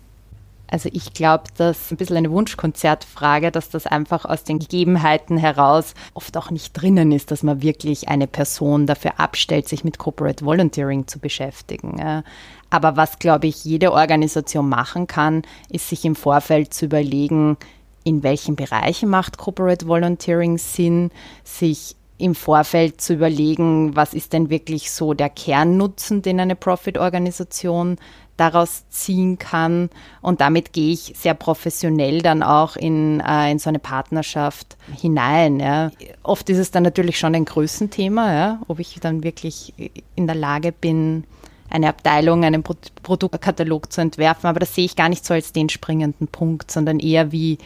Also 0.72 0.88
ich 0.92 1.12
glaube, 1.12 1.44
das 1.58 1.78
ist 1.78 1.92
ein 1.92 1.98
bisschen 1.98 2.16
eine 2.16 2.30
Wunschkonzertfrage, 2.30 3.50
dass 3.50 3.68
das 3.68 3.86
einfach 3.86 4.24
aus 4.24 4.42
den 4.42 4.58
Gegebenheiten 4.58 5.36
heraus 5.36 5.92
oft 6.14 6.34
auch 6.38 6.50
nicht 6.50 6.72
drinnen 6.72 7.12
ist, 7.12 7.30
dass 7.30 7.42
man 7.42 7.60
wirklich 7.60 8.08
eine 8.08 8.26
Person 8.26 8.86
dafür 8.86 9.20
abstellt, 9.20 9.68
sich 9.68 9.84
mit 9.84 9.98
Corporate 9.98 10.44
Volunteering 10.44 11.06
zu 11.06 11.18
beschäftigen. 11.18 12.22
Aber 12.70 12.96
was, 12.96 13.18
glaube 13.18 13.48
ich, 13.48 13.64
jede 13.64 13.92
Organisation 13.92 14.66
machen 14.66 15.06
kann, 15.06 15.42
ist 15.68 15.90
sich 15.90 16.06
im 16.06 16.16
Vorfeld 16.16 16.72
zu 16.72 16.86
überlegen, 16.86 17.58
in 18.04 18.22
welchen 18.22 18.56
Bereichen 18.56 19.08
macht 19.08 19.38
Corporate 19.38 19.86
Volunteering 19.86 20.58
Sinn, 20.58 21.10
sich 21.44 21.96
im 22.18 22.34
Vorfeld 22.34 23.00
zu 23.00 23.14
überlegen, 23.14 23.96
was 23.96 24.14
ist 24.14 24.32
denn 24.32 24.48
wirklich 24.48 24.92
so 24.92 25.12
der 25.12 25.28
Kernnutzen, 25.28 26.22
den 26.22 26.38
eine 26.38 26.54
Profit-Organisation 26.54 27.96
daraus 28.36 28.88
ziehen 28.88 29.38
kann. 29.38 29.90
Und 30.20 30.40
damit 30.40 30.72
gehe 30.72 30.92
ich 30.92 31.14
sehr 31.16 31.34
professionell 31.34 32.22
dann 32.22 32.42
auch 32.42 32.76
in, 32.76 33.20
äh, 33.20 33.50
in 33.50 33.58
so 33.58 33.68
eine 33.68 33.78
Partnerschaft 33.78 34.76
hinein. 35.00 35.60
Ja. 35.60 35.90
Oft 36.22 36.48
ist 36.48 36.58
es 36.58 36.70
dann 36.70 36.82
natürlich 36.82 37.18
schon 37.18 37.34
ein 37.34 37.44
Größenthema, 37.44 38.32
ja, 38.32 38.60
ob 38.68 38.78
ich 38.78 38.98
dann 39.00 39.22
wirklich 39.22 39.74
in 40.14 40.26
der 40.26 40.36
Lage 40.36 40.72
bin, 40.72 41.24
eine 41.72 41.88
Abteilung, 41.88 42.44
einen 42.44 42.62
Pro 42.62 42.74
Produktkatalog 43.02 43.92
zu 43.92 44.00
entwerfen. 44.00 44.48
Aber 44.48 44.60
das 44.60 44.74
sehe 44.74 44.84
ich 44.84 44.94
gar 44.94 45.08
nicht 45.08 45.24
so 45.24 45.34
als 45.34 45.52
den 45.52 45.68
springenden 45.68 46.28
Punkt, 46.28 46.70
sondern 46.70 47.00
eher 47.00 47.32
wie, 47.32 47.58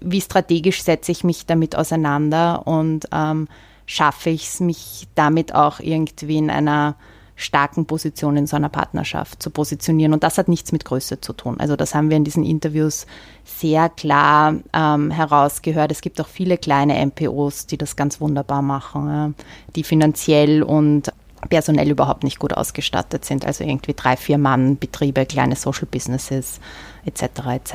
wie 0.00 0.20
strategisch 0.20 0.82
setze 0.82 1.12
ich 1.12 1.24
mich 1.24 1.46
damit 1.46 1.74
auseinander 1.74 2.66
und 2.66 3.08
ähm, 3.12 3.48
schaffe 3.86 4.30
ich 4.30 4.44
es, 4.44 4.60
mich 4.60 5.08
damit 5.14 5.54
auch 5.54 5.80
irgendwie 5.80 6.36
in 6.36 6.50
einer 6.50 6.96
starken 7.36 7.86
Position 7.86 8.36
in 8.36 8.46
so 8.46 8.54
einer 8.56 8.68
Partnerschaft 8.68 9.42
zu 9.42 9.50
positionieren. 9.50 10.12
Und 10.12 10.22
das 10.22 10.38
hat 10.38 10.46
nichts 10.46 10.70
mit 10.70 10.84
Größe 10.84 11.20
zu 11.20 11.32
tun. 11.32 11.58
Also 11.58 11.74
das 11.74 11.94
haben 11.94 12.08
wir 12.08 12.16
in 12.16 12.24
diesen 12.24 12.44
Interviews 12.44 13.06
sehr 13.44 13.88
klar 13.88 14.54
ähm, 14.72 15.10
herausgehört. 15.10 15.90
Es 15.90 16.00
gibt 16.00 16.20
auch 16.20 16.28
viele 16.28 16.58
kleine 16.58 17.04
MPOs, 17.04 17.66
die 17.66 17.76
das 17.76 17.96
ganz 17.96 18.20
wunderbar 18.20 18.62
machen, 18.62 19.08
ja, 19.08 19.32
die 19.74 19.82
finanziell 19.82 20.62
und 20.62 21.12
personell 21.48 21.90
überhaupt 21.90 22.24
nicht 22.24 22.38
gut 22.38 22.52
ausgestattet 22.52 23.24
sind. 23.24 23.44
Also 23.44 23.64
irgendwie 23.64 23.94
drei, 23.94 24.16
vier 24.16 24.38
Mann, 24.38 24.76
Betriebe, 24.76 25.26
kleine 25.26 25.56
Social 25.56 25.86
Businesses 25.90 26.60
etc. 27.04 27.22
etc. 27.54 27.74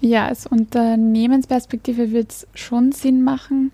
Ja, 0.00 0.30
aus 0.30 0.46
Unternehmensperspektive 0.46 2.12
wird 2.12 2.30
es 2.30 2.46
schon 2.54 2.92
Sinn 2.92 3.22
machen, 3.22 3.70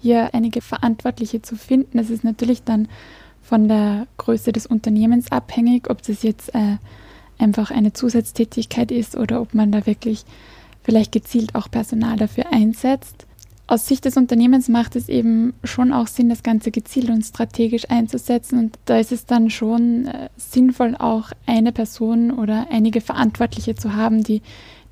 hier 0.00 0.34
einige 0.34 0.60
Verantwortliche 0.60 1.42
zu 1.42 1.56
finden. 1.56 1.98
Das 1.98 2.10
ist 2.10 2.24
natürlich 2.24 2.64
dann 2.64 2.88
von 3.42 3.68
der 3.68 4.06
Größe 4.16 4.52
des 4.52 4.66
Unternehmens 4.66 5.30
abhängig, 5.30 5.88
ob 5.88 6.02
das 6.02 6.22
jetzt 6.22 6.54
äh, 6.54 6.76
einfach 7.38 7.70
eine 7.70 7.92
Zusatztätigkeit 7.92 8.90
ist 8.90 9.16
oder 9.16 9.40
ob 9.40 9.54
man 9.54 9.72
da 9.72 9.86
wirklich 9.86 10.24
vielleicht 10.82 11.12
gezielt 11.12 11.54
auch 11.54 11.70
Personal 11.70 12.16
dafür 12.16 12.52
einsetzt 12.52 13.27
aus 13.68 13.86
Sicht 13.86 14.06
des 14.06 14.16
Unternehmens 14.16 14.68
macht 14.68 14.96
es 14.96 15.10
eben 15.10 15.52
schon 15.62 15.92
auch 15.92 16.06
Sinn, 16.06 16.30
das 16.30 16.42
Ganze 16.42 16.70
gezielt 16.70 17.10
und 17.10 17.22
strategisch 17.22 17.90
einzusetzen. 17.90 18.58
Und 18.58 18.78
da 18.86 18.98
ist 18.98 19.12
es 19.12 19.26
dann 19.26 19.50
schon 19.50 20.06
äh, 20.06 20.30
sinnvoll, 20.38 20.96
auch 20.98 21.30
eine 21.46 21.70
Person 21.70 22.30
oder 22.30 22.66
einige 22.70 23.02
Verantwortliche 23.02 23.74
zu 23.74 23.94
haben, 23.94 24.24
die, 24.24 24.40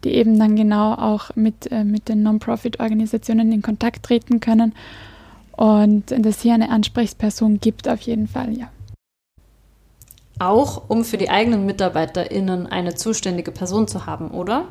die 0.04 0.10
eben 0.10 0.38
dann 0.38 0.56
genau 0.56 0.92
auch 0.92 1.34
mit, 1.34 1.72
äh, 1.72 1.84
mit 1.84 2.10
den 2.10 2.22
Non-Profit-Organisationen 2.22 3.50
in 3.50 3.62
Kontakt 3.62 4.04
treten 4.04 4.40
können. 4.40 4.74
Und 5.56 6.10
dass 6.10 6.42
hier 6.42 6.52
eine 6.52 6.68
Ansprechperson 6.68 7.60
gibt, 7.60 7.88
auf 7.88 8.02
jeden 8.02 8.28
Fall, 8.28 8.58
ja. 8.58 8.68
Auch 10.38 10.90
um 10.90 11.02
für 11.02 11.16
die 11.16 11.30
eigenen 11.30 11.64
MitarbeiterInnen 11.64 12.66
eine 12.66 12.94
zuständige 12.94 13.52
Person 13.52 13.88
zu 13.88 14.04
haben, 14.04 14.32
oder? 14.32 14.66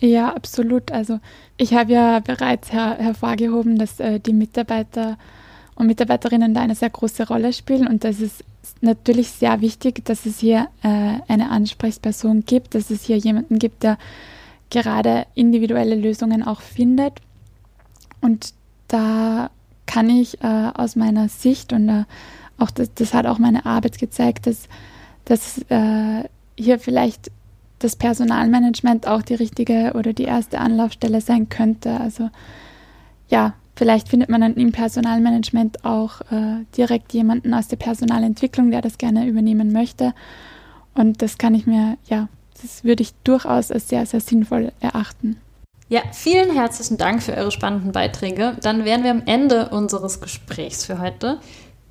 Ja, 0.00 0.34
absolut. 0.34 0.92
Also 0.92 1.18
ich 1.56 1.74
habe 1.74 1.92
ja 1.92 2.20
bereits 2.20 2.72
her 2.72 2.96
hervorgehoben, 2.98 3.78
dass 3.78 3.98
äh, 4.00 4.20
die 4.20 4.32
Mitarbeiter 4.32 5.18
und 5.74 5.86
Mitarbeiterinnen 5.86 6.54
da 6.54 6.60
eine 6.60 6.74
sehr 6.74 6.90
große 6.90 7.26
Rolle 7.28 7.52
spielen 7.52 7.86
und 7.86 8.04
das 8.04 8.20
ist 8.20 8.44
natürlich 8.80 9.30
sehr 9.30 9.60
wichtig, 9.60 10.04
dass 10.04 10.26
es 10.26 10.38
hier 10.38 10.68
äh, 10.82 11.18
eine 11.28 11.50
Ansprechperson 11.50 12.44
gibt, 12.44 12.74
dass 12.74 12.90
es 12.90 13.04
hier 13.04 13.16
jemanden 13.16 13.58
gibt, 13.58 13.82
der 13.82 13.98
gerade 14.70 15.26
individuelle 15.34 15.94
Lösungen 15.94 16.42
auch 16.42 16.60
findet. 16.60 17.20
Und 18.20 18.52
da 18.88 19.50
kann 19.86 20.10
ich 20.10 20.42
äh, 20.42 20.70
aus 20.74 20.96
meiner 20.96 21.28
Sicht 21.28 21.72
und 21.72 21.88
äh, 21.88 22.04
auch 22.58 22.70
das, 22.70 22.92
das, 22.94 23.14
hat 23.14 23.26
auch 23.26 23.38
meine 23.38 23.64
Arbeit 23.66 23.98
gezeigt, 23.98 24.46
dass, 24.46 24.68
dass 25.24 25.58
äh, 25.70 26.24
hier 26.56 26.78
vielleicht 26.78 27.30
das 27.78 27.96
Personalmanagement 27.96 29.06
auch 29.06 29.22
die 29.22 29.34
richtige 29.34 29.92
oder 29.94 30.12
die 30.12 30.24
erste 30.24 30.58
Anlaufstelle 30.58 31.20
sein 31.20 31.48
könnte. 31.48 32.00
Also 32.00 32.30
ja, 33.28 33.54
vielleicht 33.76 34.08
findet 34.08 34.28
man 34.28 34.40
dann 34.40 34.54
im 34.54 34.72
Personalmanagement 34.72 35.84
auch 35.84 36.20
äh, 36.32 36.64
direkt 36.76 37.12
jemanden 37.12 37.54
aus 37.54 37.68
der 37.68 37.76
Personalentwicklung, 37.76 38.70
der 38.70 38.82
das 38.82 38.98
gerne 38.98 39.26
übernehmen 39.26 39.72
möchte. 39.72 40.14
Und 40.94 41.22
das 41.22 41.38
kann 41.38 41.54
ich 41.54 41.66
mir, 41.66 41.96
ja, 42.06 42.28
das 42.60 42.82
würde 42.82 43.02
ich 43.02 43.14
durchaus 43.22 43.70
als 43.70 43.88
sehr, 43.88 44.04
sehr 44.06 44.20
sinnvoll 44.20 44.72
erachten. 44.80 45.40
Ja, 45.90 46.02
vielen 46.12 46.52
herzlichen 46.52 46.98
Dank 46.98 47.22
für 47.22 47.34
eure 47.34 47.50
spannenden 47.50 47.92
Beiträge. 47.92 48.56
Dann 48.60 48.84
wären 48.84 49.04
wir 49.04 49.10
am 49.10 49.22
Ende 49.24 49.70
unseres 49.70 50.20
Gesprächs 50.20 50.84
für 50.84 51.00
heute. 51.00 51.38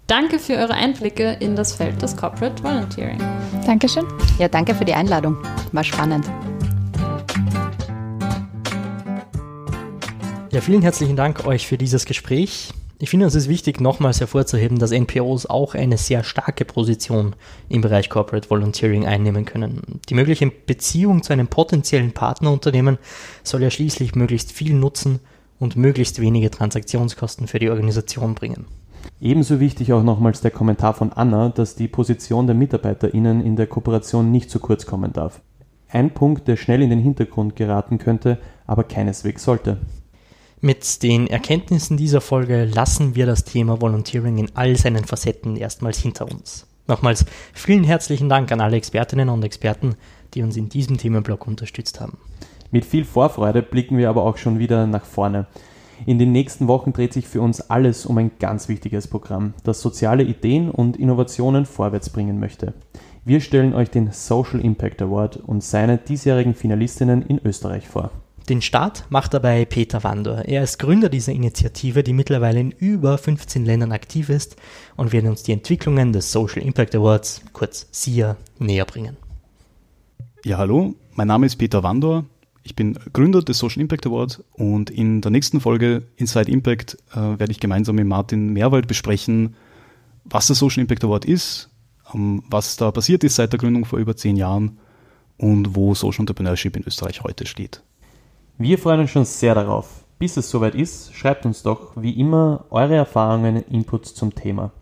Danke 0.08 0.40
für 0.40 0.54
eure 0.54 0.74
Einblicke 0.74 1.36
in 1.42 1.58
das 1.58 1.74
Feld 1.74 2.02
des 2.02 2.16
Corporate 2.16 2.64
Volunteering. 2.64 3.22
Dankeschön. 3.66 4.06
Ja, 4.40 4.48
danke 4.48 4.74
für 4.74 4.86
die 4.86 4.94
Einladung. 4.94 5.36
War 5.74 5.84
spannend. 5.84 6.26
Ja, 10.54 10.62
vielen 10.62 10.82
herzlichen 10.82 11.18
Dank 11.18 11.46
euch 11.46 11.68
für 11.68 11.78
dieses 11.78 12.06
Gespräch. 12.06 12.70
Ich 13.00 13.10
finde, 13.10 13.26
es 13.26 13.36
ist 13.36 13.50
wichtig, 13.50 13.82
nochmals 13.82 14.22
hervorzuheben, 14.22 14.80
dass 14.80 14.92
NPOs 14.92 15.46
auch 15.46 15.76
eine 15.76 15.98
sehr 15.98 16.24
starke 16.24 16.64
Position 16.64 17.36
im 17.68 17.82
Bereich 17.82 18.10
Corporate 18.10 18.50
Volunteering 18.50 19.06
einnehmen 19.06 19.44
können. 19.44 20.00
Die 20.08 20.14
mögliche 20.14 20.50
Beziehung 20.50 21.22
zu 21.22 21.34
einem 21.34 21.50
potenziellen 21.50 22.14
Partnerunternehmen 22.14 22.98
soll 23.44 23.62
ja 23.62 23.70
schließlich 23.70 24.16
möglichst 24.16 24.54
viel 24.54 24.74
Nutzen 24.74 25.20
und 25.60 25.76
möglichst 25.76 26.22
wenige 26.22 26.50
Transaktionskosten 26.50 27.48
für 27.48 27.60
die 27.60 27.70
Organisation 27.70 28.36
bringen. 28.36 28.68
Ebenso 29.20 29.60
wichtig 29.60 29.94
auch 29.94 30.04
nochmals 30.04 30.42
der 30.42 30.52
Kommentar 30.52 30.94
von 30.94 31.12
Anna, 31.12 31.50
dass 31.50 31.76
die 31.76 31.88
Position 31.88 32.46
der 32.46 32.56
MitarbeiterInnen 32.56 33.42
in 33.42 33.56
der 33.56 33.66
Kooperation 33.66 34.32
nicht 34.32 34.52
zu 34.52 34.60
kurz 34.60 34.86
kommen 34.86 35.12
darf. 35.12 35.42
Ein 35.90 36.14
Punkt, 36.14 36.48
der 36.48 36.56
schnell 36.56 36.82
in 36.82 36.92
den 36.92 37.00
Hintergrund 37.00 37.56
geraten 37.56 37.98
könnte, 37.98 38.38
aber 38.68 38.84
keineswegs 38.84 39.44
sollte. 39.44 39.78
Mit 40.60 41.02
den 41.02 41.28
Erkenntnissen 41.28 41.98
dieser 41.98 42.22
Folge 42.22 42.66
lassen 42.66 43.16
wir 43.16 43.26
das 43.26 43.44
Thema 43.44 43.82
Volunteering 43.82 44.38
in 44.38 44.52
all 44.56 44.76
seinen 44.76 45.06
Facetten 45.06 45.56
erstmals 45.56 46.00
hinter 46.00 46.26
uns. 46.30 46.68
Nochmals 46.88 47.26
vielen 47.54 47.84
herzlichen 47.84 48.30
Dank 48.30 48.52
an 48.52 48.62
alle 48.62 48.78
Expertinnen 48.78 49.30
und 49.30 49.44
Experten, 49.44 49.96
die 50.34 50.44
uns 50.44 50.58
in 50.58 50.70
diesem 50.70 50.98
Themenblock 50.98 51.48
unterstützt 51.48 52.00
haben. 52.00 52.18
Mit 52.72 52.86
viel 52.86 53.06
Vorfreude 53.06 53.62
blicken 53.62 53.98
wir 53.98 54.10
aber 54.10 54.24
auch 54.24 54.38
schon 54.38 54.60
wieder 54.60 54.88
nach 54.88 55.06
vorne. 55.06 55.48
In 56.06 56.20
den 56.20 56.32
nächsten 56.32 56.68
Wochen 56.68 56.94
dreht 56.94 57.14
sich 57.14 57.28
für 57.28 57.42
uns 57.42 57.62
alles 57.62 58.06
um 58.06 58.18
ein 58.18 58.32
ganz 58.40 58.70
wichtiges 58.70 59.08
Programm, 59.08 59.54
das 59.64 59.82
soziale 59.82 60.24
Ideen 60.24 60.70
und 60.70 60.98
Innovationen 60.98 61.66
vorwärts 61.66 62.10
bringen 62.10 62.40
möchte. 62.40 62.74
Wir 63.26 63.42
stellen 63.42 63.74
euch 63.74 63.90
den 63.90 64.12
Social 64.12 64.62
Impact 64.62 65.02
Award 65.02 65.38
und 65.38 65.64
seine 65.64 65.98
diesjährigen 65.98 66.54
Finalistinnen 66.54 67.24
in 67.24 67.42
Österreich 67.44 67.88
vor. 67.88 68.12
Den 68.48 68.62
Start 68.62 69.04
macht 69.10 69.34
dabei 69.34 69.66
Peter 69.66 70.06
Wandor. 70.06 70.46
Er 70.46 70.64
ist 70.64 70.80
Gründer 70.80 71.10
dieser 71.10 71.34
Initiative, 71.34 72.02
die 72.02 72.14
mittlerweile 72.14 72.62
in 72.62 72.72
über 72.72 73.18
15 73.18 73.66
Ländern 73.66 73.92
aktiv 73.92 74.30
ist 74.30 74.56
und 74.96 75.12
wird 75.12 75.26
uns 75.26 75.44
die 75.44 75.52
Entwicklungen 75.52 76.14
des 76.14 76.32
Social 76.32 76.64
Impact 76.64 76.96
Awards, 76.96 77.42
kurz 77.52 77.88
SIA, 77.92 78.38
näher 78.58 78.86
bringen. 78.86 79.18
Ja, 80.46 80.60
hallo, 80.60 80.94
mein 81.16 81.28
Name 81.28 81.48
ist 81.48 81.58
Peter 81.58 81.84
Wandor. 81.84 82.24
Ich 82.68 82.76
bin 82.76 83.00
Gründer 83.14 83.42
des 83.42 83.60
Social 83.60 83.80
Impact 83.80 84.06
Award 84.08 84.44
und 84.52 84.90
in 84.90 85.22
der 85.22 85.32
nächsten 85.32 85.62
Folge 85.62 86.04
Inside 86.18 86.52
Impact 86.52 86.98
äh, 87.14 87.16
werde 87.16 87.50
ich 87.50 87.62
gemeinsam 87.62 87.96
mit 87.96 88.06
Martin 88.06 88.52
Meerwald 88.52 88.90
besprechen, 88.90 89.56
was 90.26 90.48
der 90.48 90.58
Social 90.58 90.82
Impact 90.82 91.06
Award 91.06 91.24
ist, 91.24 91.70
ähm, 92.14 92.44
was 92.50 92.76
da 92.76 92.92
passiert 92.92 93.24
ist 93.24 93.38
seit 93.38 93.54
der 93.54 93.60
Gründung 93.60 93.86
vor 93.86 94.00
über 94.00 94.18
zehn 94.18 94.36
Jahren 94.36 94.80
und 95.38 95.78
wo 95.78 95.96
Social 95.96 96.24
Entrepreneurship 96.24 96.76
in 96.76 96.84
Österreich 96.84 97.24
heute 97.24 97.46
steht. 97.46 97.84
Wir 98.58 98.78
freuen 98.78 99.00
uns 99.00 99.12
schon 99.12 99.24
sehr 99.24 99.56
darauf. 99.56 100.04
Bis 100.20 100.36
es 100.36 100.50
soweit 100.50 100.76
ist, 100.76 101.16
schreibt 101.16 101.46
uns 101.46 101.64
doch 101.64 101.94
wie 101.96 102.20
immer 102.20 102.66
eure 102.70 102.96
Erfahrungen, 102.96 103.64
Inputs 103.70 104.14
zum 104.14 104.36
Thema 104.36 104.74